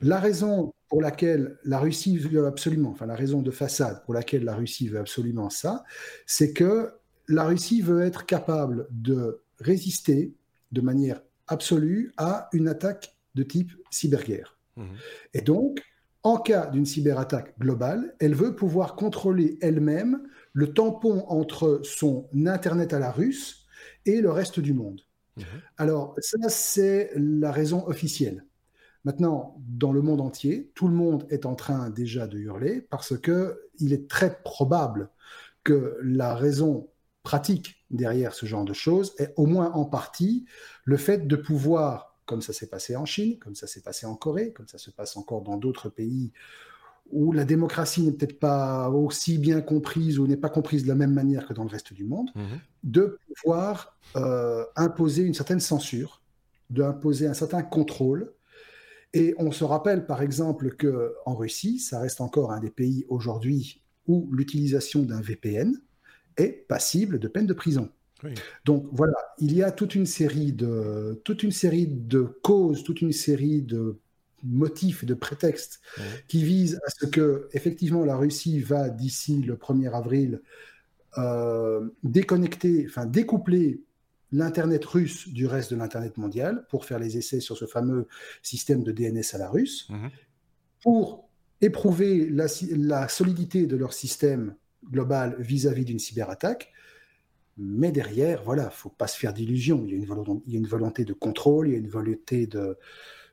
[0.00, 4.44] La raison pour laquelle la Russie veut absolument, enfin la raison de façade pour laquelle
[4.44, 5.84] la Russie veut absolument ça,
[6.26, 6.92] c'est que
[7.28, 10.34] la Russie veut être capable de résister
[10.72, 14.58] de manière absolue à une attaque de type cyberguerre.
[14.76, 14.96] Mhm.
[15.34, 15.82] Et donc,
[16.22, 22.92] en cas d'une cyberattaque globale, elle veut pouvoir contrôler elle-même le tampon entre son Internet
[22.92, 23.66] à la russe
[24.06, 25.00] et le reste du monde.
[25.36, 25.44] Mhm.
[25.78, 28.44] Alors, ça, c'est la raison officielle.
[29.04, 33.16] Maintenant, dans le monde entier, tout le monde est en train déjà de hurler parce
[33.18, 35.10] que il est très probable
[35.64, 36.88] que la raison
[37.22, 40.44] pratique derrière ce genre de choses est au moins en partie
[40.84, 44.14] le fait de pouvoir, comme ça s'est passé en Chine, comme ça s'est passé en
[44.14, 46.32] Corée, comme ça se passe encore dans d'autres pays
[47.12, 50.94] où la démocratie n'est peut-être pas aussi bien comprise ou n'est pas comprise de la
[50.94, 52.60] même manière que dans le reste du monde, mhm.
[52.84, 56.22] de pouvoir euh, imposer une certaine censure,
[56.70, 58.32] d'imposer un certain contrôle.
[59.12, 63.04] Et on se rappelle par exemple que en Russie, ça reste encore un des pays
[63.08, 65.76] aujourd'hui où l'utilisation d'un VPN
[66.36, 67.90] est passible de peine de prison.
[68.66, 73.00] Donc voilà, il y a toute une série de toute une série de causes, toute
[73.00, 73.98] une série de
[74.44, 75.80] motifs, de prétextes
[76.28, 80.40] qui visent à ce que effectivement la Russie va d'ici le 1er avril
[81.18, 83.82] euh, déconnecter, enfin découpler
[84.32, 88.06] l'internet russe du reste de l'internet mondial pour faire les essais sur ce fameux
[88.42, 90.10] système de DNS à la russe, mhm.
[90.82, 91.28] pour
[91.60, 94.54] éprouver la, la, solidité de leur système
[94.90, 96.72] global vis-à-vis d'une cyberattaque.
[97.58, 99.84] Mais derrière, voilà, faut pas se faire d'illusions.
[99.84, 101.88] Il, y a une il y a une volonté de contrôle, il y a une
[101.88, 102.78] volonté de,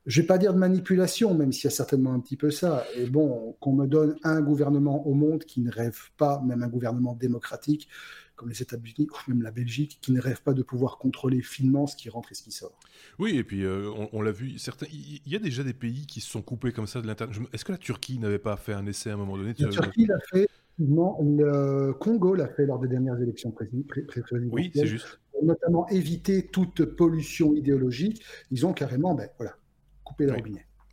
[0.08, 2.86] je vais pas dire de manipulation, même s'il y a certainement un petit peu ça.
[2.96, 6.70] Et bon, qu'on me donne un gouvernement au monde qui ne rêve pas, même un
[6.70, 7.90] gouvernement démocratique,
[8.38, 11.88] comme les États-Unis ou même la Belgique, qui ne rêve pas de pouvoir contrôler finement
[11.88, 12.80] ce qui rentre et ce qui sort.
[13.20, 16.22] Oui, et puis euh, on, l'a vu, certains, il y a déjà des pays qui
[16.22, 17.36] se sont coupés comme ça de l'internet.
[17.52, 20.06] Est-ce que la Turquie n'avait pas fait un essai à un moment donné La Turquie
[20.06, 20.48] l'a fait.
[20.80, 24.48] Non, le Congo l'a fait lors des dernières élections présidentielles.
[24.52, 25.20] Oui, c'est juste.
[25.42, 28.24] Notamment éviter toute pollution idéologique.
[28.52, 29.56] Ils ont carrément, ben voilà,
[30.04, 30.28] couper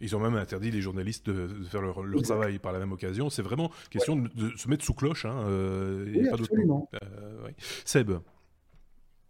[0.05, 3.31] Ils ont même interdit les journalistes de, faire leur, travail par la même occasion.
[3.31, 5.25] C'est vraiment question de, se mettre sous cloche.
[5.25, 6.91] Hein, euh, oui, absolument.
[7.03, 7.49] Euh,
[7.87, 8.13] Seb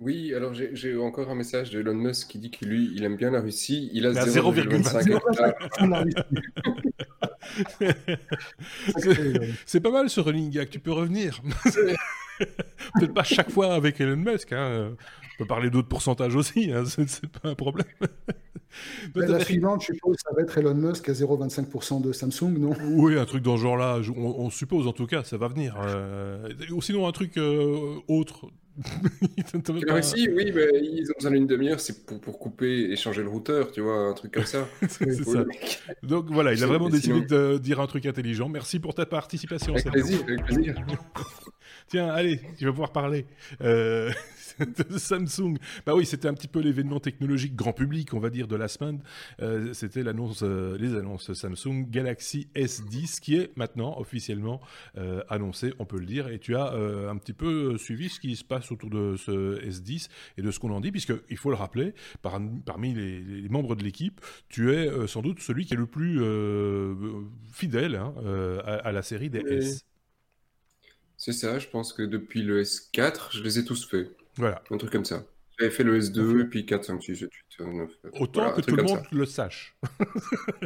[0.01, 3.17] oui, alors j'ai encore un message de Elon Musk qui dit que lui, il aime
[3.17, 3.89] bien la Russie.
[3.93, 5.21] Il a 0,25
[9.65, 11.41] C'est pas mal ce running gag, tu peux revenir.
[12.39, 14.53] Peut-être pas chaque fois avec Elon Musk.
[14.53, 14.97] Hein.
[15.35, 17.87] On peut parler d'autres pourcentages aussi, hein, c'est pas un problème.
[19.15, 22.73] la suivante, je suppose, ça va être Elon Musk à 0,25% de Samsung, non?
[22.97, 25.77] Oui, un truc dans ce genre-là, on, suppose en tout cas, ça va venir.
[25.81, 28.47] Euh, ou sinon un truc euh, autre.
[29.53, 29.73] pas...
[29.73, 33.71] oui, mais ils ont besoin d'une demi-heure, c'est pour, pour, couper et changer le routeur,
[33.71, 34.67] tu vois, un truc comme ça.
[34.89, 35.45] c'est ça.
[36.03, 38.49] Donc voilà, il a vraiment décidé de dire un truc intelligent.
[38.49, 39.75] Merci pour ta participation.
[39.75, 40.75] Avec plaisir, avec plaisir.
[41.87, 43.27] Tiens, allez, tu vas pouvoir parler.
[43.61, 44.11] Euh...
[44.91, 45.57] de Samsung.
[45.87, 48.69] Bah oui, c'était un petit peu l'événement technologique grand public, on va dire, de la
[48.69, 49.01] semaine.
[49.41, 54.61] Euh, c'était l'annonce, euh, les annonces Samsung Galaxy S10, qui est maintenant officiellement
[54.97, 56.29] euh, annoncé, on peut le dire.
[56.29, 60.09] Et tu as un petit peu suivi ce qui se passe autour de ce S10
[60.39, 63.85] et de ce qu'on en dit, puisque il faut le rappeler, parmi les, membres de
[63.85, 66.21] l'équipe, tu es sans doute celui qui est le plus
[67.53, 68.15] fidèle hein,
[68.65, 69.85] à, la série des S.
[71.17, 74.11] C'est ça, je pense que depuis le S4, je les ai tous faits.
[74.37, 74.63] Voilà.
[74.71, 75.25] Un truc comme ça.
[75.59, 77.31] J'avais fait le S2, et puis 4, 5, 6, 7,
[77.61, 77.91] 8, 9.
[78.21, 79.77] Autant que tout le monde le sache.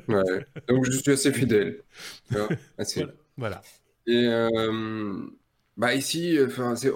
[0.09, 0.47] ouais.
[0.67, 1.83] Donc je suis assez fidèle.
[2.79, 3.05] assez.
[3.37, 3.61] Voilà.
[4.07, 5.27] Et euh,
[5.77, 6.39] bah ici,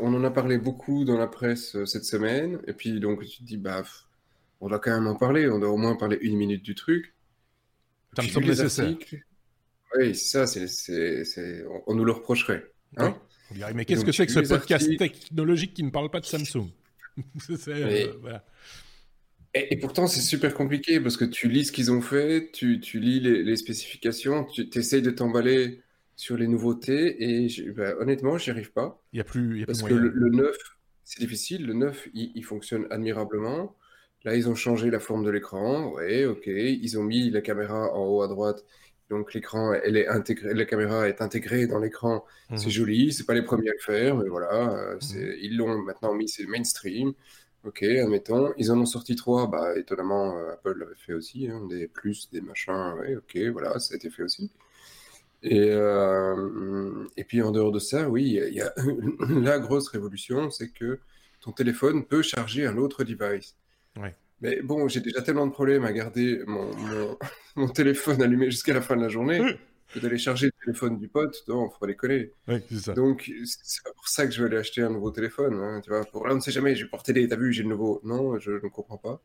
[0.01, 2.61] on en a parlé beaucoup dans la presse euh, cette semaine.
[2.66, 3.83] Et puis donc tu te dis, bah,
[4.61, 5.49] on doit quand même en parler.
[5.51, 7.14] On doit au moins parler une minute du truc.
[8.16, 8.95] Ça me semble nécessaire.
[9.99, 12.64] Oui, ça, c'est, on nous le reprocherait.
[12.97, 13.14] Hein
[13.74, 16.68] mais qu'est-ce que c'est que ce podcast technologique qui ne parle pas de Samsung
[17.68, 18.38] euh,
[19.55, 23.00] et, pourtant, c'est super compliqué parce que tu lis ce qu'ils ont fait, tu, tu
[23.00, 25.82] lis les, spécifications, tu essayes de t'emballer
[26.16, 29.03] sur les nouveautés et bah, honnêtement, j'y arrive pas.
[29.12, 30.57] Il y a plus, y a parce que le, 9,
[31.05, 31.66] c'est difficile.
[31.66, 33.76] Le 9, il, fonctionne admirablement.
[34.24, 35.92] Là, ils ont changé la forme de l'écran.
[35.92, 36.46] Ouais, ok.
[36.46, 38.64] Ils ont mis la caméra en haut à droite.
[39.12, 42.24] Donc l'écran, elle est intégrée, la caméra est intégrée dans l'écran.
[42.56, 42.70] C'est mhm.
[42.70, 43.12] joli.
[43.12, 44.70] C'est pas les premiers à le faire, mais voilà.
[44.72, 45.34] Euh, mhm.
[45.38, 47.12] Ils l'ont maintenant mis, c'est mainstream.
[47.62, 48.54] Ok, admettons.
[48.56, 49.48] Ils en ont sorti trois.
[49.48, 51.46] Bah, étonnamment, euh, Apple l'avait fait aussi.
[51.46, 52.94] Hein, des plus, des machins.
[52.98, 54.50] Ouais, ok, voilà, ça a été fait aussi.
[55.42, 58.72] Et, euh, et puis en dehors de ça, oui, il y, a
[59.28, 61.00] la grosse révolution, c'est que
[61.42, 63.56] ton téléphone peut charger un autre device.
[63.98, 64.14] Ouais.
[64.43, 66.70] Mais bon, j'ai déjà tellement de problèmes à garder mon,
[67.57, 69.40] mon, téléphone allumé jusqu'à la fin de la journée
[69.93, 72.32] que d'aller charger le téléphone du pote, non, faut les coller.
[72.70, 72.95] ça.
[72.95, 75.55] Donc, c'est pour ça que je vais aller acheter un nouveau téléphone.
[75.55, 77.53] Hein, tu vois, pour là, on ne sait jamais, je vais porter les, t'as vu,
[77.53, 78.01] j'ai le nouveau.
[78.05, 79.22] Non, je ne comprends pas.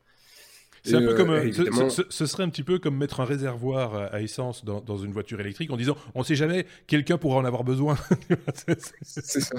[0.83, 4.13] C'est un peu comme, euh, euh, ce, serait un petit peu comme mettre un réservoir
[4.13, 7.37] à essence dans, dans une voiture électrique en disant on ne sait jamais, quelqu'un pourra
[7.37, 7.97] en avoir besoin.
[9.01, 9.55] c'est ça.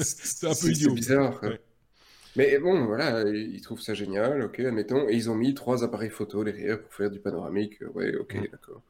[0.00, 0.90] C'est un peu idiot.
[0.90, 1.40] C'est bizarre.
[2.36, 5.08] Mais bon, voilà, ils trouvent ça génial, ok, admettons.
[5.08, 7.80] Et ils ont mis trois appareils photo derrière pour faire du panoramique.
[7.94, 8.82] Ouais, ok, d'accord.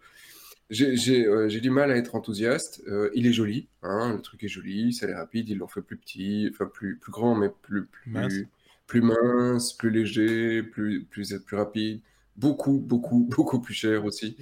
[0.71, 2.83] J'ai du mal à être enthousiaste.
[2.87, 5.49] Euh, il est joli, hein, le truc est joli, ça a l'air rapide.
[5.49, 8.49] Ils l'ont fait plus petit, enfin plus, plus grand, mais plus, plus,
[8.87, 12.01] plus mince, plus léger, plus, plus, plus rapide,
[12.37, 14.37] beaucoup, beaucoup, beaucoup plus cher aussi.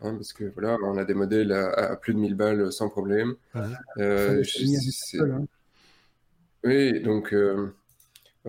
[0.00, 3.34] Hein, parce que voilà, on a des modèles à, plus de 1000 balles sans problème.
[3.98, 4.44] Euh,
[5.18, 5.46] hein.
[6.62, 7.74] Oui, donc euh,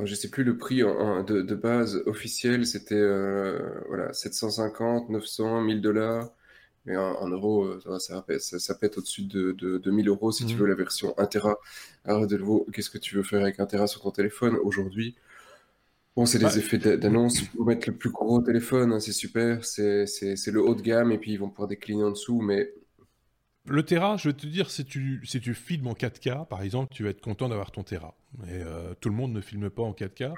[0.04, 6.32] je sais plus le prix de, base officiel, c'était euh, voilà, 750, 900, 1000 dollars.
[6.86, 10.58] Mais en, euros, ça, ça, pète au-dessus de, de, 1000 euros si tu mmh.
[10.58, 11.58] veux la version 1 Tera.
[12.04, 15.16] Alors, de nouveau, qu'est-ce que tu veux faire avec 1 Tera sur ton téléphone aujourd'hui?
[16.16, 17.42] Bon, c'est des effets d'annonce.
[17.42, 19.66] Ils vont mettre le plus gros téléphone, hein, c'est super.
[19.66, 20.06] C'est
[20.48, 22.40] le haut de gamme et puis ils vont pouvoir décliner en dessous.
[22.42, 22.72] Mais
[23.68, 26.94] le Tera, je vais te dire, si tu, si tu filmes en 4K, par exemple,
[26.94, 28.16] tu vas être content d'avoir ton Tera.
[28.48, 30.34] Et euh, tout le monde ne filme pas en 4K.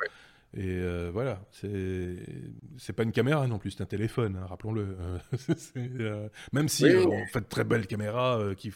[0.53, 4.97] Et euh, voilà, c'est pas une caméra non plus, c'est un téléphone, hein, rappelons-le.
[5.77, 8.71] Euh, même si on fait de très belles caméras, qui,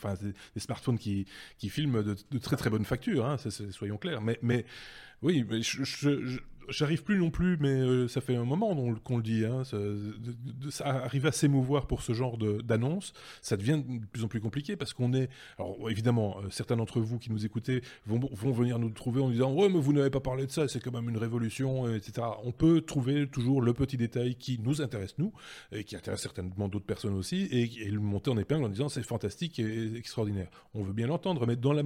[0.53, 1.25] des, smartphones qui,
[1.57, 3.37] qui filment de, très très bonne facture, hein,
[3.71, 4.21] soyons clairs.
[4.21, 4.65] Mais, mais
[5.21, 6.39] oui, mais je,
[6.71, 9.45] j'arrive plus non plus, mais euh, ça fait un moment qu'on le dit.
[9.45, 9.63] Hein,
[10.69, 14.75] ça, arrive à s'émouvoir pour ce genre d'annonce, ça devient de plus en plus compliqué
[14.75, 15.29] parce qu'on est.
[15.59, 19.29] Alors évidemment, euh, certains d'entre vous qui nous écoutez vont, vont venir nous trouver en
[19.29, 21.95] disant ouais, mais vous n'avez pas parlé de ça, c'est quand même une révolution, euh,
[21.95, 22.27] etc.
[22.43, 25.33] On peut trouver toujours le petit détail qui nous intéresse nous
[25.71, 29.03] et qui intéresse certainement d'autres personnes aussi et, le monter en épingle en disant c'est
[29.03, 30.49] fantastique et extraordinaire.
[30.73, 31.83] On veut bien l'entendre, mais dans la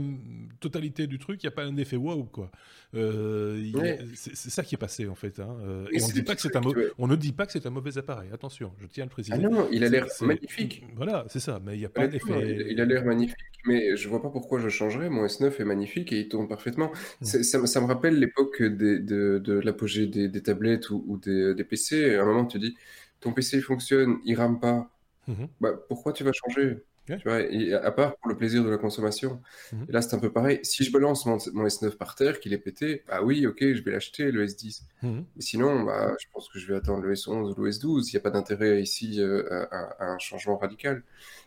[0.59, 2.51] totalité du truc, il n'y a pas un effet waouh quoi.
[2.93, 5.39] c'est ça qui est passé en fait.
[5.39, 5.57] Hein.
[5.61, 6.61] Euh, et on, dit pas que c'est un
[6.97, 8.29] on ne dit pas que c'est un mauvais appareil.
[8.33, 9.35] Attention, je tiens à le préciser.
[9.37, 10.83] Ah non, il a l'air magnifique.
[10.95, 11.59] Voilà, c'est ça.
[11.63, 12.65] Mais il n'y a pas d'effet.
[12.69, 15.09] Il, a l'air magnifique, mais je vois pas pourquoi je changerais.
[15.09, 16.91] Mon S9 est magnifique et il tourne parfaitement.
[17.21, 17.25] Hmm.
[17.25, 22.15] Ça, me rappelle l'époque de, de l'apogée des, tablettes ou, des, PC.
[22.15, 22.75] À un moment, tu dis,
[23.19, 24.89] ton PC fonctionne, il rame pas.
[25.27, 25.47] Mhm.
[25.59, 26.83] Bah, pourquoi tu vas changer?
[27.05, 27.39] Tu vois,
[27.83, 29.41] à part pour le plaisir de la consommation.
[29.71, 29.85] Mhm.
[29.89, 30.59] Et là, c'est un peu pareil.
[30.63, 33.91] Si je balance mon, S9 par terre, qu'il est pété, bah oui, ok, je vais
[33.91, 34.83] l'acheter, le S10.
[35.03, 35.25] Mhm.
[35.39, 38.09] sinon, bah, je pense que je vais attendre le S11 ou le S12.
[38.09, 41.03] Il n'y a pas d'intérêt ici euh, à, un changement radical.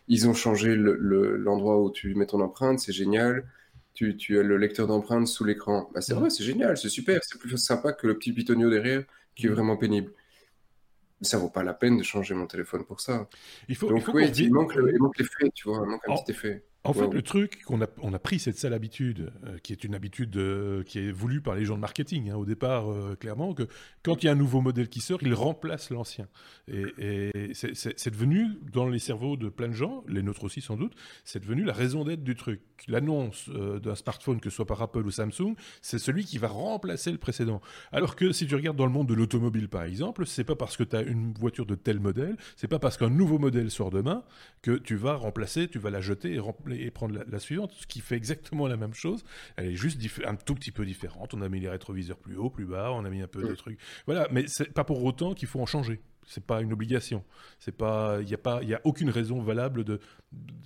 [0.07, 3.45] Ils ont changé l'endroit où tu mets ton empreinte, c'est génial.
[3.93, 5.89] Tu, tu, as le lecteur d'empreintes sous l'écran.
[5.93, 6.19] Bah, c'est mhm.
[6.21, 7.19] vrai, c'est génial, c'est super.
[7.23, 9.03] C'est plus sympa que le petit pitonio derrière
[9.35, 10.11] qui est vraiment pénible
[11.21, 13.27] ça vaut pas la peine de changer mon téléphone pour ça.
[13.67, 16.63] Il faut, il, faut il, manque, l'effet, tu vois, il manque un petit effet.
[16.89, 19.83] En fait, le truc qu'on a, on a pris cette sale habitude, euh, qui est
[19.83, 23.15] une habitude euh, qui est voulue par les gens de marketing, hein, au départ, euh,
[23.15, 23.67] clairement, que
[24.01, 26.27] quand il y a un nouveau modèle qui sort, il remplace l'ancien.
[26.67, 30.93] Et, c'est devenu, dans les cerveaux de plein de gens, les nôtres aussi sans doute,
[31.25, 32.61] c'est devenu la raison d'être du truc.
[32.87, 37.11] L'annonce d'un smartphone, que ce soit par Apple ou Samsung, c'est celui qui va remplacer
[37.11, 37.61] le précédent.
[37.91, 40.77] Alors que si tu regardes dans le monde de l'automobile, par exemple, c'est pas parce
[40.77, 43.91] que tu as une voiture de tel modèle, c'est pas parce qu'un nouveau modèle sort
[43.91, 44.23] demain
[44.61, 47.87] que tu vas remplacer, tu vas la jeter et remplacer et prendre la, suivante, ce
[47.87, 49.23] qui fait exactement la même chose.
[49.55, 51.33] Elle est juste un tout petit peu différente.
[51.33, 53.55] On a mis les rétroviseurs plus haut, plus bas, on a mis un peu de
[53.55, 53.79] trucs.
[54.05, 56.01] Voilà, mais c'est pas pour autant qu'il faut en changer.
[56.29, 57.23] C'est pas une obligation.
[57.59, 59.99] C'est pas, il n'y a pas, il y a aucune raison valable de.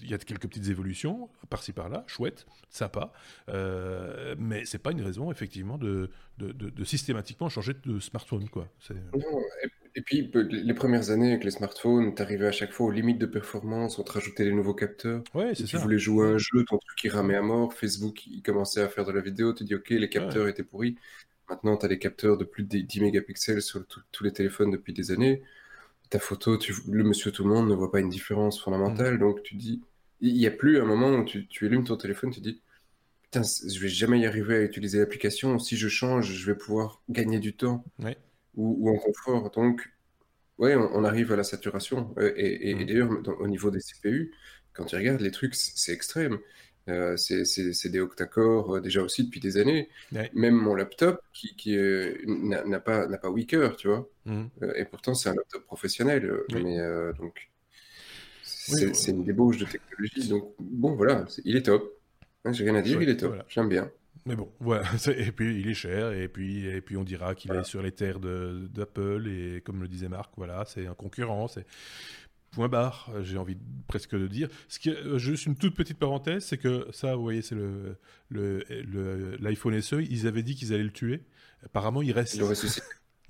[0.02, 3.14] Il y a quelques petites évolutions par-ci par-là, chouette, sympa,
[3.48, 8.68] euh, mais c'est pas une raison effectivement de, de, de, systématiquement changer de smartphone quoi.
[8.90, 9.42] Non,
[9.96, 13.28] et puis, les premières années avec les smartphones, t'arrivais à chaque fois aux limites de
[13.28, 15.24] performance, on te rajoutait les nouveaux capteurs.
[15.36, 18.26] Ouais, c'est Tu voulais jouer à un jeu, ton truc il ramait à mort, Facebook
[18.26, 20.96] il commençait à faire de la vidéo, tu dis ok, les capteurs étaient pourris.
[21.48, 24.94] Maintenant, tu as des capteurs de plus de 10 mégapixels sur tous les téléphones depuis
[24.94, 25.44] des années.
[26.10, 29.20] Ta photo, tu, le monsieur tout le monde ne voit pas une différence fondamentale, mm.
[29.20, 29.82] donc tu dis,
[30.22, 32.62] il n'y a plus un moment où tu, tu allumes ton téléphone, tu dis,
[33.24, 35.60] putain, je vais jamais y arriver à utiliser l'application.
[35.60, 37.84] Si je change, je vais pouvoir gagner du temps
[38.56, 39.52] ou, en confort.
[39.52, 39.90] Donc,
[40.58, 42.14] ouais, on, arrive à la saturation.
[42.36, 42.86] Et, mmh.
[42.86, 44.34] d'ailleurs, au niveau des CPU,
[44.74, 46.40] quand tu regardes les trucs, c'est extrême.
[46.90, 49.90] Euh, c'est des octa-core euh, déjà aussi depuis des années.
[50.34, 51.78] Même mon laptop qui, qui
[52.26, 54.10] n'a pas, pas 8 cœurs, tu vois.
[54.28, 56.32] Euh, et pourtant, c'est un laptop professionnel.
[56.54, 56.78] Mais
[57.18, 57.50] donc,
[58.44, 60.28] c'est une débauche de technologie.
[60.30, 62.00] Donc, bon, voilà, il est top.
[62.46, 63.36] Hein, j'ai rien à dire, il est top.
[63.48, 63.90] J'aime bien.
[64.26, 64.86] Mais bon, voilà.
[65.18, 67.92] Et puis il est cher, et puis, et puis on dira qu'il est sur les
[67.92, 71.48] terres d'Apple, et comme le disait Marc, voilà, c'est un concurrent.
[72.52, 73.58] Point barre, j'ai envie
[73.88, 74.48] presque de dire.
[74.68, 77.98] Ce qui, euh, juste une toute petite parenthèse, c'est que ça, vous voyez, c'est le,
[79.40, 81.24] l'iPhone SE, ils avaient dit qu'ils allaient le tuer.
[81.66, 82.36] Apparemment, il reste.
[82.36, 82.44] Il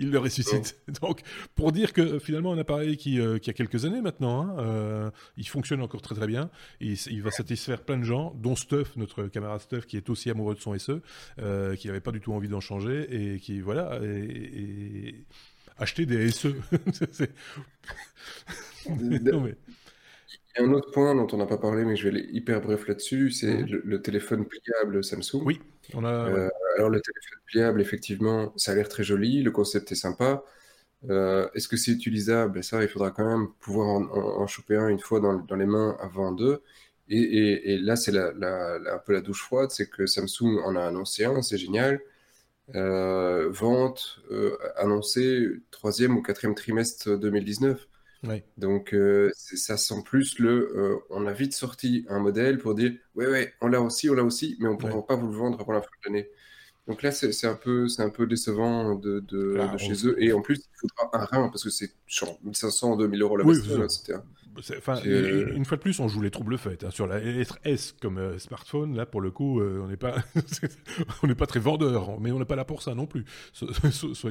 [0.03, 0.77] il le ressuscite.
[1.01, 1.21] Donc,
[1.55, 5.09] pour dire que finalement, un appareil qui, euh, qui a quelques années maintenant, hein, euh,
[5.37, 6.49] il fonctionne encore très très bien.
[6.81, 10.29] Et il va satisfaire plein de gens, dont Stuff, notre camarade Stuff, qui est aussi
[10.29, 11.01] amoureux de son SE,
[11.39, 15.25] euh, qui n'avait pas du tout envie d'en changer et qui, voilà, et,
[15.77, 16.49] acheter des SE.
[20.55, 22.29] Il y a un autre point dont on n'a pas parlé, mais je vais aller
[22.31, 23.81] hyper bref là-dessus, c'est mhm.
[23.83, 25.41] le, téléphone pliable Samsung.
[25.43, 25.59] Oui,
[25.93, 26.11] on a.
[26.11, 30.43] Euh, alors le téléphone pliable, effectivement, ça a l'air très joli, le concept est sympa.
[31.09, 32.63] Euh, est-ce que c'est utilisable?
[32.63, 36.31] Ça, il faudra quand même pouvoir en, choper un une fois dans, les mains avant
[36.31, 36.63] deux.
[37.09, 41.25] Et, là, c'est la, un peu la douche froide, c'est que Samsung en a annoncé
[41.25, 41.99] un, c'est génial.
[42.75, 44.21] Euh, vente
[44.77, 47.87] annoncée troisième ou quatrième trimestre 2019.
[48.57, 52.93] Donc euh, ça sent plus le euh, on a vite sorti un modèle pour dire
[53.15, 55.35] ouais ouais on l'a aussi on l'a aussi mais on ne pourra pas vous le
[55.35, 56.29] vendre avant la fin de l'année.
[56.87, 60.21] Donc là c'est un peu c'est un peu décevant de, de, chez eux.
[60.21, 63.45] Et en plus il faudra un rein parce que c'est genre 1500 2000 euros la
[63.45, 63.55] oui,
[63.89, 64.13] c'était
[64.57, 66.83] Enfin, euh, une fois de plus, on joue les troubles faits.
[66.83, 66.91] Hein.
[66.91, 70.15] Sur la lettre S comme euh, smartphone, là, pour le coup, euh, on n'est pas,
[71.23, 73.25] on n'est pas très vendeur, mais on n'est pas là pour ça non plus.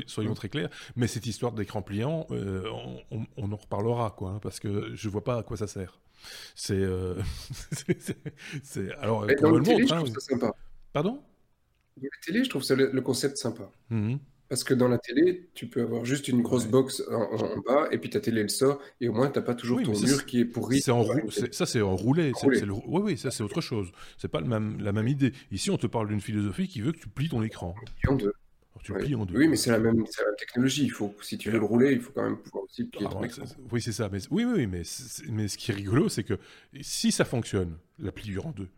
[0.06, 0.70] soyons très clairs.
[0.96, 5.38] Mais cette histoire d'écran pliant, on, en reparlera, quoi, hein, parce que je vois pas
[5.38, 6.00] à quoi ça sert.
[6.54, 6.82] C'est,
[8.62, 10.52] c'est, alors, mais dans le télé, je hein, trouve ça sympa.
[10.92, 11.22] Pardon?
[11.96, 13.70] Dans la télé, je trouve ça le, concept sympa.
[13.90, 14.16] Mmh
[14.52, 17.96] parce que dans la télé, tu peux avoir juste une grosse box en, bas et
[17.96, 20.40] puis ta télé elle sort et au moins tu n'as pas toujours ton mur qui
[20.40, 20.82] est pourri.
[20.82, 21.06] C'est en
[21.52, 22.32] ça c'est enroulé.
[22.44, 23.90] Oui, oui, ça c'est autre chose.
[24.18, 25.32] C'est pas le même, la même idée.
[25.52, 27.74] Ici, on te parle d'une philosophie qui veut que tu plies ton écran.
[28.06, 28.34] En deux.
[28.84, 29.38] tu plies en deux.
[29.38, 30.04] Oui, mais c'est la, même,
[30.36, 30.84] technologie.
[30.84, 33.24] Il faut, si tu veux le rouler, il faut quand même pouvoir aussi plier ton
[33.24, 33.44] écran.
[33.70, 34.10] Oui, c'est ça.
[34.12, 34.82] Mais, oui, oui, mais,
[35.30, 36.38] mais ce qui est rigolo, c'est que
[36.82, 38.68] si ça fonctionne, la pliure en deux,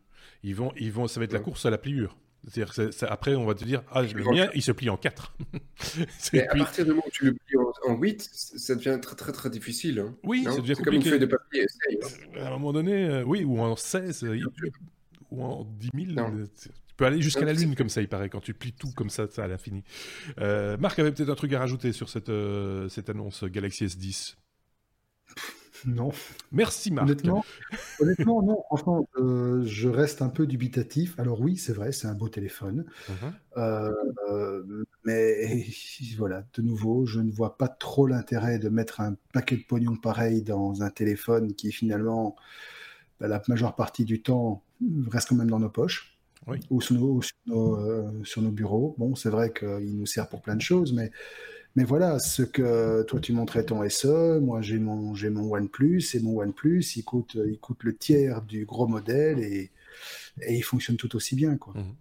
[0.44, 2.16] ils vont, ils vont, ça va être la course à la pliure.
[2.48, 5.34] C'est-à-dire après, on va te dire, ah, le mien, il se plie en 4.
[6.32, 9.32] Mais à partir du moment où tu le plies en, 8, ça devient très très
[9.32, 9.98] très difficile.
[10.00, 10.14] Hein.
[10.24, 11.64] oui, ça devient comme une feuille de papier.
[11.64, 12.40] Hein.
[12.40, 14.38] À un moment donné, euh, oui, ou en 16, euh,
[15.30, 16.18] ou en 10 000.
[16.18, 18.92] Euh, tu peux aller jusqu'à la Lune comme ça, il paraît, quand tu plies tout
[18.94, 19.82] comme ça, ça à l'infini.
[20.38, 22.30] Marc avait peut-être un truc à rajouter sur cette,
[22.88, 24.36] cette annonce Galaxy S10
[25.86, 26.10] non.
[26.52, 27.06] Merci Marc.
[27.06, 27.44] Honnêtement,
[28.00, 28.62] honnêtement non.
[28.66, 31.18] Franchement, euh, je reste un peu dubitatif.
[31.18, 32.84] Alors oui, c'est vrai, c'est un beau téléphone.
[33.08, 33.32] Uh-huh.
[33.58, 35.66] Euh, mais
[36.18, 39.96] voilà, de nouveau, je ne vois pas trop l'intérêt de mettre un paquet de pognon
[39.96, 42.36] pareil dans un téléphone qui finalement,
[43.20, 44.62] bah, la majeure partie du temps,
[45.10, 46.10] reste quand même dans nos poches.
[46.70, 48.94] Ou, sur nos, euh, sur nos, bureaux.
[48.98, 51.10] Bon, c'est vrai qu'il nous sert pour plein de choses, mais
[51.76, 56.02] mais voilà, ce que toi tu montrais ton SE, moi j'ai mon, j'ai mon OnePlus,
[56.14, 59.70] et mon OnePlus, il coûte, il coûte le tiers du gros modèle et,
[60.42, 61.56] et il fonctionne tout aussi bien.
[61.56, 61.74] Quoi.
[61.74, 61.94] Mmh.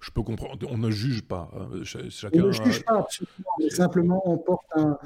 [0.00, 1.50] Je peux comprendre, on ne juge pas.
[1.54, 4.98] Hein, chacun, on ne juge pas, absolument, mais simplement on porte, un,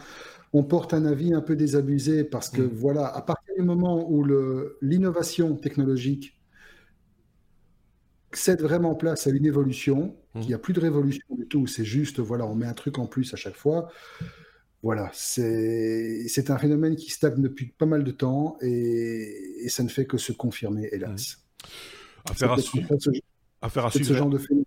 [0.52, 2.70] on porte un avis un peu désabusé parce que mmh.
[2.72, 6.38] voilà, à partir du moment où le, l'innovation technologique
[8.32, 10.41] cède vraiment place à une évolution, mmh.
[10.43, 12.99] il n'y a plus de révolution du tout, c'est juste, voilà, on met un truc
[12.99, 13.91] en plus à chaque fois.
[14.82, 20.05] Voilà, c'est un phénomène qui stagne depuis pas mal de temps et, ça ne fait
[20.05, 21.39] que se confirmer, hélas.
[21.39, 22.30] Mmh.
[22.30, 22.89] Affaire à, suivre.
[23.62, 24.07] Affaire à suivre.
[24.07, 24.64] Ce genre de phénomène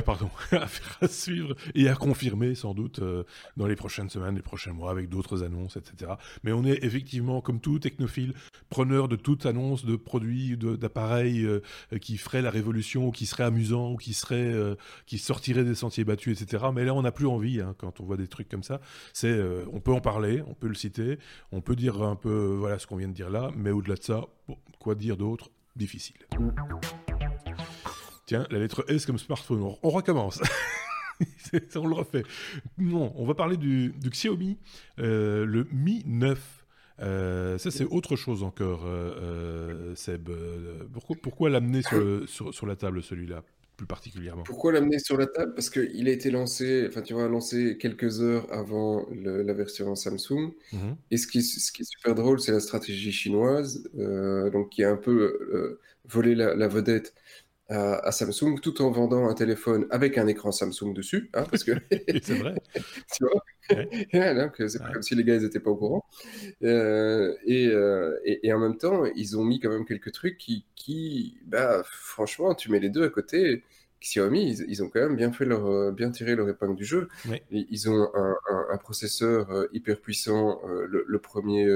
[0.00, 0.30] pardon,
[1.00, 3.24] à suivre et à confirmer sans doute euh,
[3.58, 6.12] dans les prochaines semaines, les prochains mois, avec d'autres annonces, etc.
[6.44, 8.32] Mais on est effectivement, comme tout technophile,
[8.70, 11.60] preneur de toute annonce de produits, d'appareils euh,
[12.00, 14.76] qui feraient la révolution, ou qui seraient amusants, ou qui seraient, euh,
[15.06, 16.64] qui sortiraient des sentiers battus, etc.
[16.72, 18.80] Mais là, on n'a plus envie hein, quand on voit des trucs comme ça.
[19.12, 19.38] C'est,
[19.72, 21.18] on peut en parler, on peut le citer,
[21.50, 24.02] on peut dire un peu, voilà ce qu'on vient de dire là, mais au-delà de
[24.02, 24.22] ça,
[24.78, 25.50] quoi dire d'autre?
[25.76, 26.16] Difficile.
[28.32, 29.74] Tiens, la lettre S comme smartphone.
[29.82, 30.40] On, recommence.
[31.76, 32.22] on le refait.
[32.78, 34.56] Non, on va parler du, Xiaomi,
[35.00, 36.64] euh, le Mi 9.
[37.00, 40.30] Euh, ça, c'est autre chose encore, euh, Seb.
[40.94, 43.42] Pourquoi, pourquoi l'amener sur, sur, la table, celui-là
[43.76, 44.44] plus particulièrement?
[44.44, 45.52] Pourquoi l'amener sur la table?
[45.52, 50.54] Parce qu'il a été lancé, enfin tu vois, lancé quelques heures avant la version Samsung.
[50.72, 50.96] Mhm.
[51.10, 54.90] Et ce qui, ce qui, est super drôle, c'est la stratégie chinoise, donc qui a
[54.90, 55.78] un peu
[56.08, 57.14] volé la, vedette
[57.72, 61.72] à, Samsung tout en vendant un téléphone avec un écran Samsung dessus, hein, parce que
[62.22, 62.54] c'est vrai.
[63.12, 63.44] tu vois
[64.68, 66.04] c'est pas comme si les gars n'étaient pas au courant.
[66.62, 67.70] Euh, et,
[68.24, 71.82] et, et, en même temps, ils ont mis quand même quelques trucs qui, qui bah,
[71.84, 73.62] franchement, tu mets les deux à côté.
[74.02, 77.08] Xiaomi, ils, ont quand même bien fait leur, euh, bien tiré leur épingle du jeu.
[77.50, 81.70] Ils ont un, processeur euh, hyper puissant, euh, le, premier,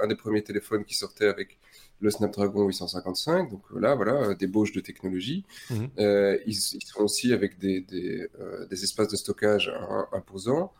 [0.00, 1.58] un des premiers téléphones qui sortait avec
[2.04, 3.50] le Snapdragon 855.
[3.50, 5.44] Donc là, voilà, des bauches de technologie.
[5.70, 5.88] Mhm.
[6.46, 8.28] ils, sont aussi avec des, des,
[8.70, 9.72] des espaces de stockage
[10.12, 10.72] imposants.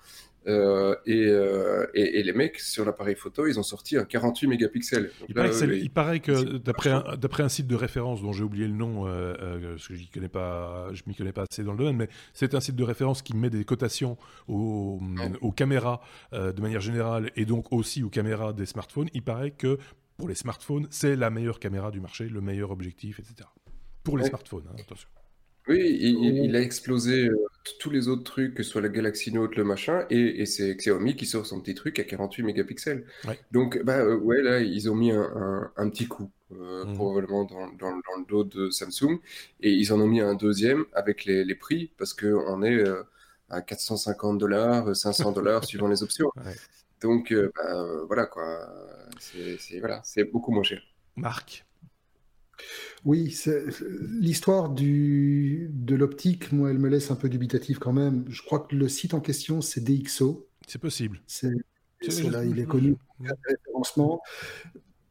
[0.46, 5.10] Euh, euh, et, et, les mecs sur l'appareil photo, ils ont sorti un 48 mégapixels.
[5.28, 9.06] il, paraît que, d'après un, d'après un site de référence dont j'ai oublié le nom,
[9.06, 12.08] euh, parce que je connais pas, je m'y connais pas assez dans le domaine, mais
[12.34, 14.18] c'est un site de référence qui met des cotations
[14.48, 15.00] aux,
[15.40, 16.00] aux caméras
[16.32, 19.08] de manière générale et donc aussi aux caméras des smartphones.
[19.14, 19.78] Il paraît que
[20.16, 23.48] pour les smartphones, c'est la meilleure caméra du marché, le meilleur objectif, etc.
[24.02, 25.08] Pour les smartphones, hein, attention.
[25.66, 27.46] Oui, il, a explosé euh,
[27.80, 31.16] tous les autres trucs, que ce soit la Galaxy Note, le machin, et, c'est Xiaomi
[31.16, 33.06] qui sort son petit truc à 48 mégapixels.
[33.50, 36.94] Donc, bah euh, ouais, là, ils ont mis un, petit coup, euh, mmh.
[36.94, 39.20] probablement dans, le dos de Samsung,
[39.62, 42.84] et ils en ont mis un deuxième avec les, prix, parce qu'on est
[43.48, 46.30] à 450 dollars, 500 dollars suivant les options.
[47.04, 48.66] Donc, bah, voilà quoi,
[49.18, 50.02] c'est voilà,
[50.32, 50.80] beaucoup moins cher.
[51.16, 51.64] Marc
[53.04, 53.38] oui,
[54.20, 58.24] l'histoire de l'optique, moi, elle me laisse un peu dubitatif quand même.
[58.28, 60.48] Je crois que le site en question, c'est DxO.
[60.66, 61.20] C'est possible.
[61.26, 61.50] C'est
[62.30, 62.96] là, il est connu
[63.46, 64.22] référencement.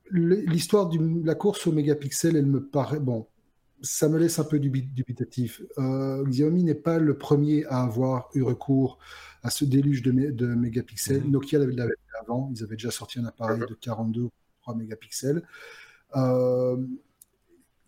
[0.09, 3.27] L'histoire de la course au mégapixel, elle me paraît bon.
[3.83, 5.61] Ça me laisse un peu dubitatif.
[5.77, 8.97] Euh, Xiaomi n'est pas le premier à avoir eu recours
[9.43, 11.21] à ce déluge de, mégapixels.
[11.23, 11.31] Mm-hmm.
[11.31, 12.49] Nokia l'avait fait avant.
[12.55, 14.31] Ils avaient déjà sorti un appareil de 42 ou
[14.61, 15.43] 3 mégapixels.
[16.15, 16.77] Euh,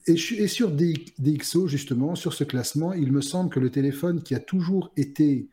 [0.08, 4.40] et, sur DxO, justement, sur ce classement, il me semble que le téléphone qui a
[4.40, 5.50] toujours été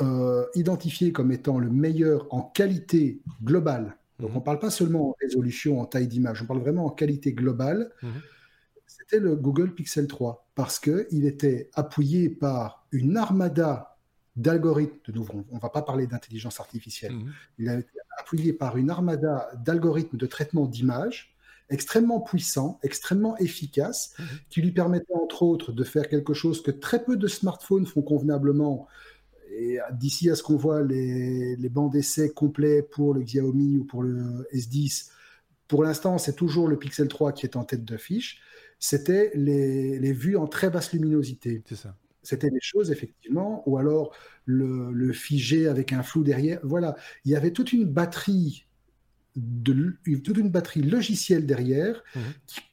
[0.00, 4.36] euh, identifié comme étant le meilleur en qualité globale, donc mhm.
[4.36, 7.32] on ne parle pas seulement en résolution, en taille d'image, on parle vraiment en qualité
[7.32, 8.10] globale, mhm.
[9.06, 13.96] C'était le Google Pixel 3, parce qu'il était appuyé par une armada
[14.34, 17.32] d'algorithmes, de nouveau, on ne va pas parler d'intelligence artificielle, mhm.
[17.58, 21.36] il a été appuyé par une armada d'algorithmes de traitement d'image
[21.68, 24.26] extrêmement puissant, extrêmement efficace, mhm.
[24.50, 28.02] qui lui permettait entre autres de faire quelque chose que très peu de smartphones font
[28.02, 28.86] convenablement.
[29.50, 34.02] Et d'ici à ce qu'on voit les, bancs d'essai complets pour le Xiaomi ou pour
[34.02, 35.10] le S10,
[35.66, 38.40] pour l'instant, c'est toujours le Pixel 3 qui est en tête d'affiche.
[38.78, 41.62] C'était les, vues en très basse luminosité.
[41.66, 41.96] C'est ça.
[42.22, 44.12] C'était des choses, effectivement, ou alors
[44.44, 46.58] le, le, figé avec un flou derrière.
[46.64, 48.66] Voilà, il y avait toute une batterie
[49.36, 52.22] de, toute une batterie logicielle derrière mhm.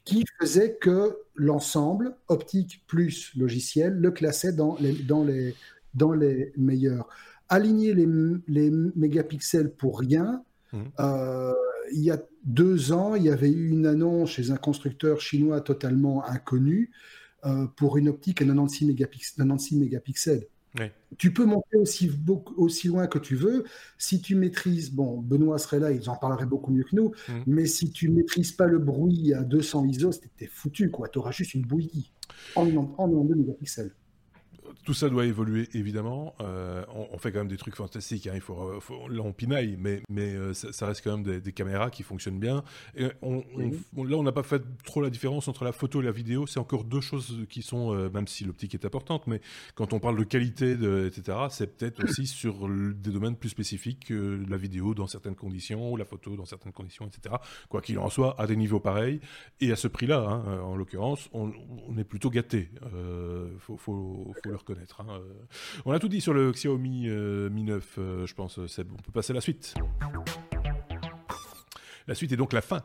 [0.04, 5.54] qui, faisait que l'ensemble, optique plus logiciel, le classait dans les, dans les,
[5.94, 7.08] dans les meilleurs.
[7.48, 8.08] Aligner les,
[8.48, 10.42] les mégapixels pour rien,
[10.72, 10.84] mhm.
[11.00, 11.52] euh,
[11.92, 15.60] il y a deux ans, il y avait eu une annonce chez un constructeur chinois
[15.60, 16.90] totalement inconnu
[17.44, 19.36] euh, pour une optique à 96 mégapixels.
[19.36, 20.46] 96 mégapixels.
[21.18, 22.10] Tu peux monter aussi,
[22.56, 23.64] aussi loin que tu veux.
[23.96, 27.32] Si tu maîtrises, bon, Benoît serait là, ils en parleraient beaucoup mieux que nous, mm.
[27.46, 31.08] mais si tu maîtrises pas le bruit à 200 ISO, t'es foutu, quoi.
[31.08, 32.10] Tu auras juste une bouillie
[32.56, 33.92] en, en, en 2 mégapixels
[34.84, 36.34] tout ça doit évoluer évidemment.
[36.40, 38.26] Euh, on, fait quand même des trucs fantastiques.
[38.26, 38.32] Hein.
[38.34, 42.02] Il faut, là on pinaille, mais, mais euh, ça, reste quand même des, caméras qui
[42.02, 42.64] fonctionnent bien.
[42.96, 43.44] Et on,
[43.96, 46.46] là on n'a pas fait trop la différence entre la photo et la vidéo.
[46.46, 49.40] C'est encore deux choses qui sont, euh, même si l'optique est importante, mais
[49.74, 54.06] quand on parle de qualité, de, etc., c'est peut-être aussi sur des domaines plus spécifiques
[54.06, 57.36] que la vidéo dans certaines conditions ou la photo dans certaines conditions, etc.
[57.68, 59.20] Quoi qu'il en soit, à des niveaux pareils
[59.60, 61.52] et à ce prix-là, hein, en l'occurrence, on,
[61.96, 62.70] est plutôt gâté.
[63.58, 65.00] faut, faut, faut le reconnaître.
[65.00, 65.32] Hein, euh.
[65.84, 68.58] On a tout dit sur le Xiaomi euh, Mi 9, euh, je pense.
[68.58, 69.74] On peut passer à la suite.
[72.06, 72.82] La suite est donc la fin,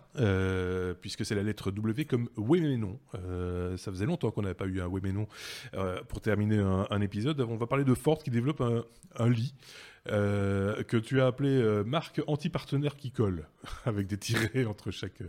[1.02, 2.98] puisque c'est la lettre W comme oui mais non.
[3.76, 5.28] ça faisait longtemps qu'on n'avait pas eu un oui mais non
[6.08, 7.42] pour terminer un, épisode.
[7.42, 9.54] On va parler de Ford qui développe un, lit.
[10.06, 13.50] que tu as appelé marque anti-partenaire qui colle,
[13.86, 15.22] avec des tirets entre chaque,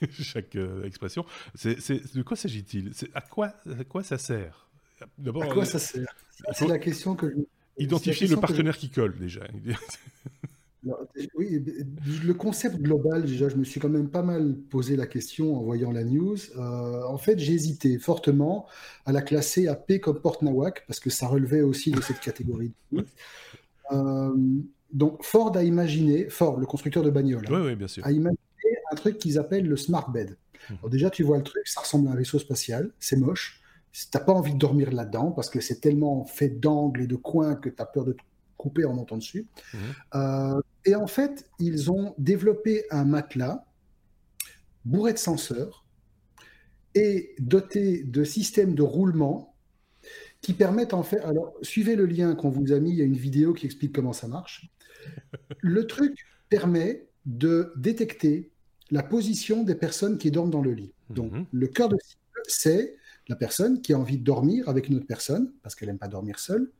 [0.84, 1.26] expression.
[1.54, 2.92] C'est, de quoi s'agit-il?
[3.12, 4.71] À quoi ça sert?
[5.18, 6.14] D'abord, à quoi ça sert
[6.52, 7.34] C'est la question que
[7.78, 9.40] Identifier le partenaire qui colle déjà.
[11.36, 11.62] oui,
[12.24, 15.62] le concept global, déjà, je me suis quand même pas mal posé la question en
[15.62, 16.36] voyant la news.
[16.56, 18.66] Euh, en fait, j'ai hésité fortement
[19.06, 22.20] à la classer à P comme Port Nawak, parce que ça relevait aussi de cette
[22.20, 22.72] catégorie.
[23.92, 24.30] Euh,
[24.92, 28.04] donc, Ford a imaginé, Ford, le constructeur de bagnole, hein, bien sûr.
[28.04, 28.38] a imaginé
[28.90, 30.36] un truc qu'ils appellent le Smart Bed.
[30.70, 30.88] Mmh.
[30.90, 33.61] déjà, tu vois le truc, ça ressemble à un vaisseau spatial, c'est moche.
[33.92, 37.16] Tu n'as pas envie de dormir là-dedans parce que c'est tellement fait d'angles et de
[37.16, 38.22] coins que tu as peur de te
[38.56, 39.46] couper en montant dessus.
[39.74, 39.78] Mmh.
[40.14, 43.66] Euh, et en fait, ils ont développé un matelas
[44.84, 45.84] bourré de senseurs
[46.94, 49.54] et doté de systèmes de roulement
[50.40, 51.20] qui permettent en fait.
[51.20, 53.94] Alors, suivez le lien qu'on vous a mis, il y a une vidéo qui explique
[53.94, 54.70] comment ça marche.
[55.60, 58.50] Le truc permet de détecter
[58.90, 60.92] la position des personnes qui dorment dans le lit.
[61.08, 61.46] Donc, mhm.
[61.50, 62.96] le cœur de cible, c'est
[63.28, 66.08] la personne qui a envie de dormir avec une autre personne, parce qu'elle n'aime pas
[66.08, 66.70] dormir seule,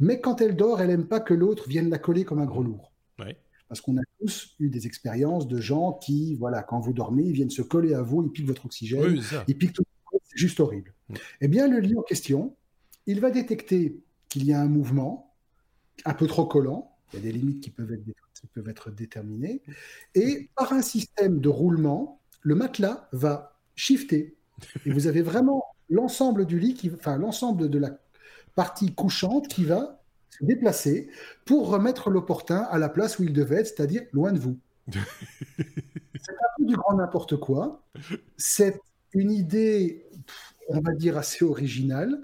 [0.00, 2.62] mais quand elle dort, elle n'aime pas que l'autre vienne la coller comme un gros
[2.62, 2.92] lourd.
[3.68, 7.32] Parce qu'on a tous eu des expériences de gens qui, voilà, quand vous dormez, ils
[7.32, 9.84] viennent se coller à vous, ils piquent votre oxygène, ils piquent tout.
[10.24, 10.94] C'est juste horrible.
[11.10, 11.14] Mm.
[11.42, 12.56] Eh bien, le lit en question,
[13.06, 15.34] il va détecter qu'il y a un mouvement
[16.06, 16.96] un peu trop collant.
[17.12, 18.04] Il y a des limites qui peuvent être,
[18.40, 19.62] qui peuvent être déterminées.
[20.14, 24.36] Et par un système de roulement, le matelas va shifter.
[24.86, 27.90] Et vous avez vraiment l'ensemble du lit, qui, enfin l'ensemble de la
[28.54, 31.08] partie couchante qui va se déplacer
[31.44, 34.58] pour remettre l'opportun à la place où il devait être, c'est-à-dire loin de vous.
[34.92, 37.82] c'est un peu du grand n'importe quoi.
[38.36, 38.80] C'est
[39.12, 40.06] une idée,
[40.68, 42.20] on va dire, assez originale.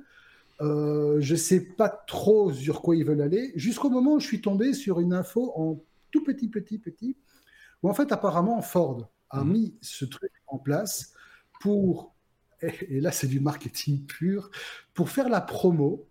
[0.60, 4.26] Euh, je ne sais pas trop sur quoi ils veulent aller, jusqu'au moment où je
[4.26, 7.16] suis tombé sur une info en tout petit, petit, petit,
[7.82, 9.52] où en fait, apparemment, Ford a mhm.
[9.52, 11.12] mis ce truc en place
[11.60, 12.13] pour,
[12.88, 14.50] et là c'est du marketing pur,
[14.94, 16.06] pour faire la promo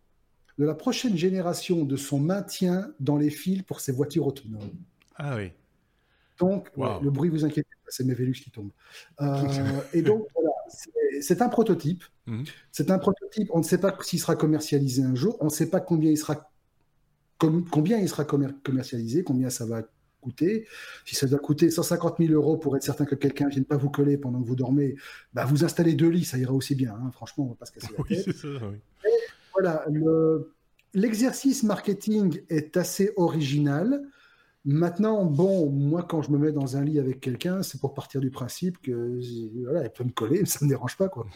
[0.58, 4.70] de la prochaine génération de son maintien dans les fils pour ses voitures autonomes.
[5.16, 5.52] Ah oui.
[6.40, 8.72] Donc, le bruit, vous inquiétez pas, c'est mes Vélux qui tombent.
[9.22, 10.52] Euh, et donc, voilà,
[11.22, 12.04] c'est un prototype.
[12.26, 12.44] Mhm.
[12.72, 13.50] C'est un prototype.
[13.54, 15.38] On ne sait pas s'il sera commercialisé un jour.
[15.42, 16.50] On ne sait pas combien il sera,
[17.38, 19.84] combien il sera commercialisé, combien ça va
[20.24, 20.68] coûter.
[21.06, 23.78] Si ça doit coûter 150 000 euros pour être certain que quelqu'un ne vienne pas
[23.78, 24.96] vous coller pendant que vous dormez,
[25.34, 26.94] bah vous installez deux lits, ça ira aussi bien.
[26.94, 27.12] Hein.
[27.12, 28.36] Franchement, on va pas se casser la tête.
[28.36, 28.78] Ça, oui
[29.54, 29.86] voilà,
[30.94, 34.04] l'exercice marketing est assez original.
[34.66, 38.22] Maintenant, bon, moi, quand je me mets dans un lit avec quelqu'un, c'est pour partir
[38.22, 39.20] du principe que
[39.62, 41.28] voilà, elle peut me coller, ça ne me dérange pas, quoi.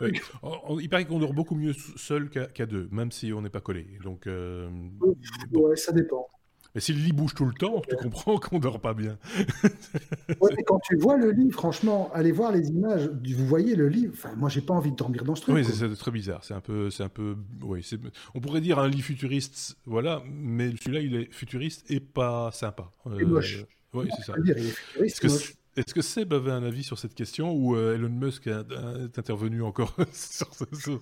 [0.80, 3.86] Il paraît qu'on dort beaucoup mieux seul qu'à deux, même si on n'est pas collé.
[4.02, 4.70] Donc, euh,
[5.52, 6.26] ouais, ça dépend.
[6.74, 9.18] Mais si le lit bouge tout le temps, tu comprends qu'on dort pas bien.
[10.66, 13.10] quand tu vois le lit, franchement, allez voir les images.
[13.36, 14.08] Vous voyez le lit.
[14.12, 15.54] Enfin, moi, j'ai pas envie de dormir dans ce truc.
[15.54, 16.44] Oui, c'est très bizarre.
[16.44, 17.36] C'est un peu, c'est un peu.
[17.62, 17.88] Oui,
[18.34, 20.22] on pourrait dire un lit futuriste, voilà.
[20.30, 22.90] Mais celui-là, il est futuriste et pas sympa.
[23.06, 23.64] Euh, moche.
[23.94, 24.34] Oui, c'est ça.
[25.02, 25.28] Est-ce que,
[25.76, 29.62] est-ce que Seb avait un avis sur cette question ou euh, Elon Musk est intervenu
[29.62, 30.48] encore sur,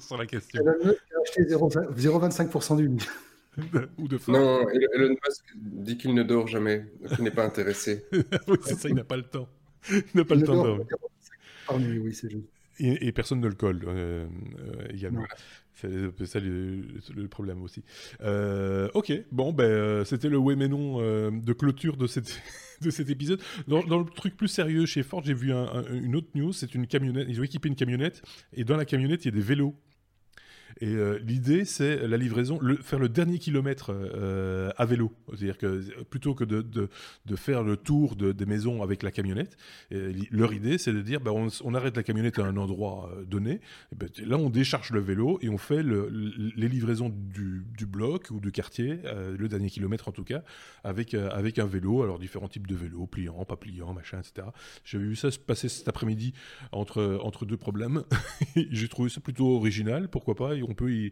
[0.00, 0.62] sur, la question?
[0.62, 3.06] Elon Musk a acheté 0,25% du lit.
[3.98, 8.04] Ou de Non, Elon Musk dit qu'il ne dort jamais, qu'il n'est pas intéressé.
[8.12, 9.48] oui, c'est ça, il n'a pas le temps.
[9.90, 10.86] Il n'a pas le temps de dormir.
[12.02, 12.48] oui, c'est juste.
[12.78, 14.26] Et, personne ne le colle euh,
[14.58, 15.24] euh, également.
[15.72, 17.82] C'est ça le, problème aussi.
[18.22, 21.00] Euh, ok, bon, ben, c'était le oui mais non
[21.30, 22.42] de clôture de, cette,
[22.82, 23.40] de cet épisode.
[23.66, 26.52] Dans, le truc plus sérieux chez Ford, j'ai vu une autre news.
[26.52, 27.26] C'est une camionnette.
[27.28, 29.74] Ils ont équipé une camionnette et dans la camionnette, il y a des vélos
[30.80, 35.12] et euh, l'idée, c'est la livraison, faire le dernier kilomètre euh, à vélo.
[35.28, 39.56] C'est-à-dire que plutôt que de, de, faire le tour de, des maisons avec la camionnette,
[40.30, 43.60] leur idée, c'est de dire bah, on, arrête la camionnette à un endroit euh, donné.
[43.94, 46.10] Ben, là, on décharge le vélo et on fait le,
[46.56, 48.98] les livraisons du, du, bloc ou du quartier,
[49.38, 50.42] le dernier kilomètre en tout cas,
[50.84, 52.02] avec, avec un vélo.
[52.02, 54.48] Alors, différents types de vélos, pliants, pas pliants, machin, etc.
[54.84, 56.34] J'avais vu ça se passer cet après-midi
[56.72, 58.02] entre, entre deux problèmes.
[58.70, 61.10] J'ai trouvé ça plutôt original, pourquoi pas on peut,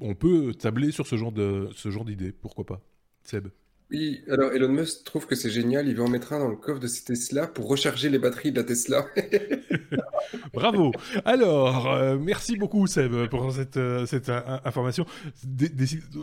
[0.00, 2.80] on, peut tabler sur ce genre de ce genre d'idée, pourquoi pas
[3.24, 3.48] Seb
[3.90, 6.56] oui, alors Elon Musk trouve que c'est génial, il va en mettre un dans le
[6.56, 9.06] coffre de ses Tesla pour recharger les batteries de la Tesla.
[10.52, 10.92] Bravo.
[11.24, 15.06] Alors, euh, merci beaucoup Seb pour cette, euh, cette euh, information.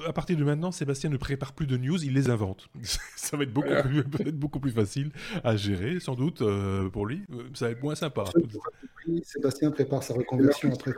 [0.05, 2.69] à partir de maintenant, Sébastien ne prépare plus de news, il les invente.
[3.15, 5.09] Ça va être beaucoup, plus, être beaucoup plus facile
[5.43, 6.43] à gérer, sans doute,
[6.91, 7.23] pour lui.
[7.55, 8.25] Ça va être moins sympa.
[9.23, 10.93] Sébastien prépare sa reconversion après.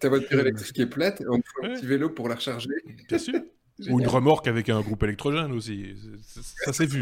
[0.00, 2.68] Ta voiture électrique est plate et on faut un petit vélo pour la recharger.
[3.08, 3.40] Bien sûr.
[3.86, 5.94] Ou une remorque avec un groupe électrogène aussi.
[6.64, 7.00] Ça s'est vu.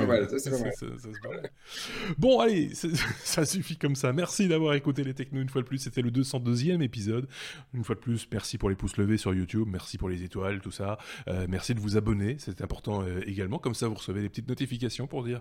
[2.18, 2.70] bon, allez,
[3.24, 4.12] ça suffit comme ça.
[4.12, 5.78] Merci d'avoir écouté les technos une fois de plus.
[5.78, 7.28] C'était le 202e épisode.
[7.72, 9.66] Une fois de plus, merci pour les pouces levés sur YouTube.
[9.70, 10.98] Merci pour les étoiles, tout ça.
[11.28, 12.36] Euh, merci de vous abonner.
[12.38, 13.58] C'est important euh, également.
[13.58, 15.40] Comme ça, vous recevez des petites notifications pour dire,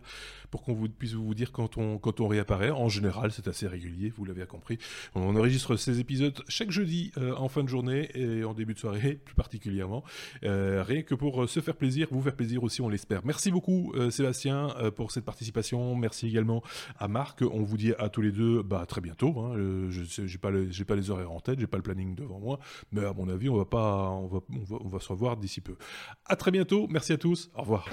[0.52, 2.72] pour qu'on vous puisse vous dire quand on, quand on réapparaît.
[2.72, 4.14] En général, c'est assez régulier.
[4.16, 4.78] Vous l'avez compris.
[5.16, 8.80] On enregistre ces épisodes chaque jeudi euh, en fin de journée et en début de
[8.80, 10.04] soirée, plus particulièrement.
[10.42, 13.26] rien que pour pour euh, se faire plaisir, vous faire plaisir aussi, on l'espère.
[13.26, 15.96] Merci beaucoup euh, Sébastien euh, pour cette participation.
[15.96, 16.62] Merci également
[17.00, 17.42] à Marc.
[17.42, 19.40] On vous dit à tous les deux, bah très bientôt.
[19.40, 19.56] Hein.
[19.90, 22.60] je n'ai pas, j'ai pas les horaires en tête, j'ai pas le planning devant moi,
[22.92, 25.36] mais à mon avis, on va pas, on va, on va, on va se revoir
[25.36, 25.78] d'ici peu.
[26.26, 26.86] À très bientôt.
[26.92, 27.50] Merci à tous.
[27.56, 27.90] Au revoir.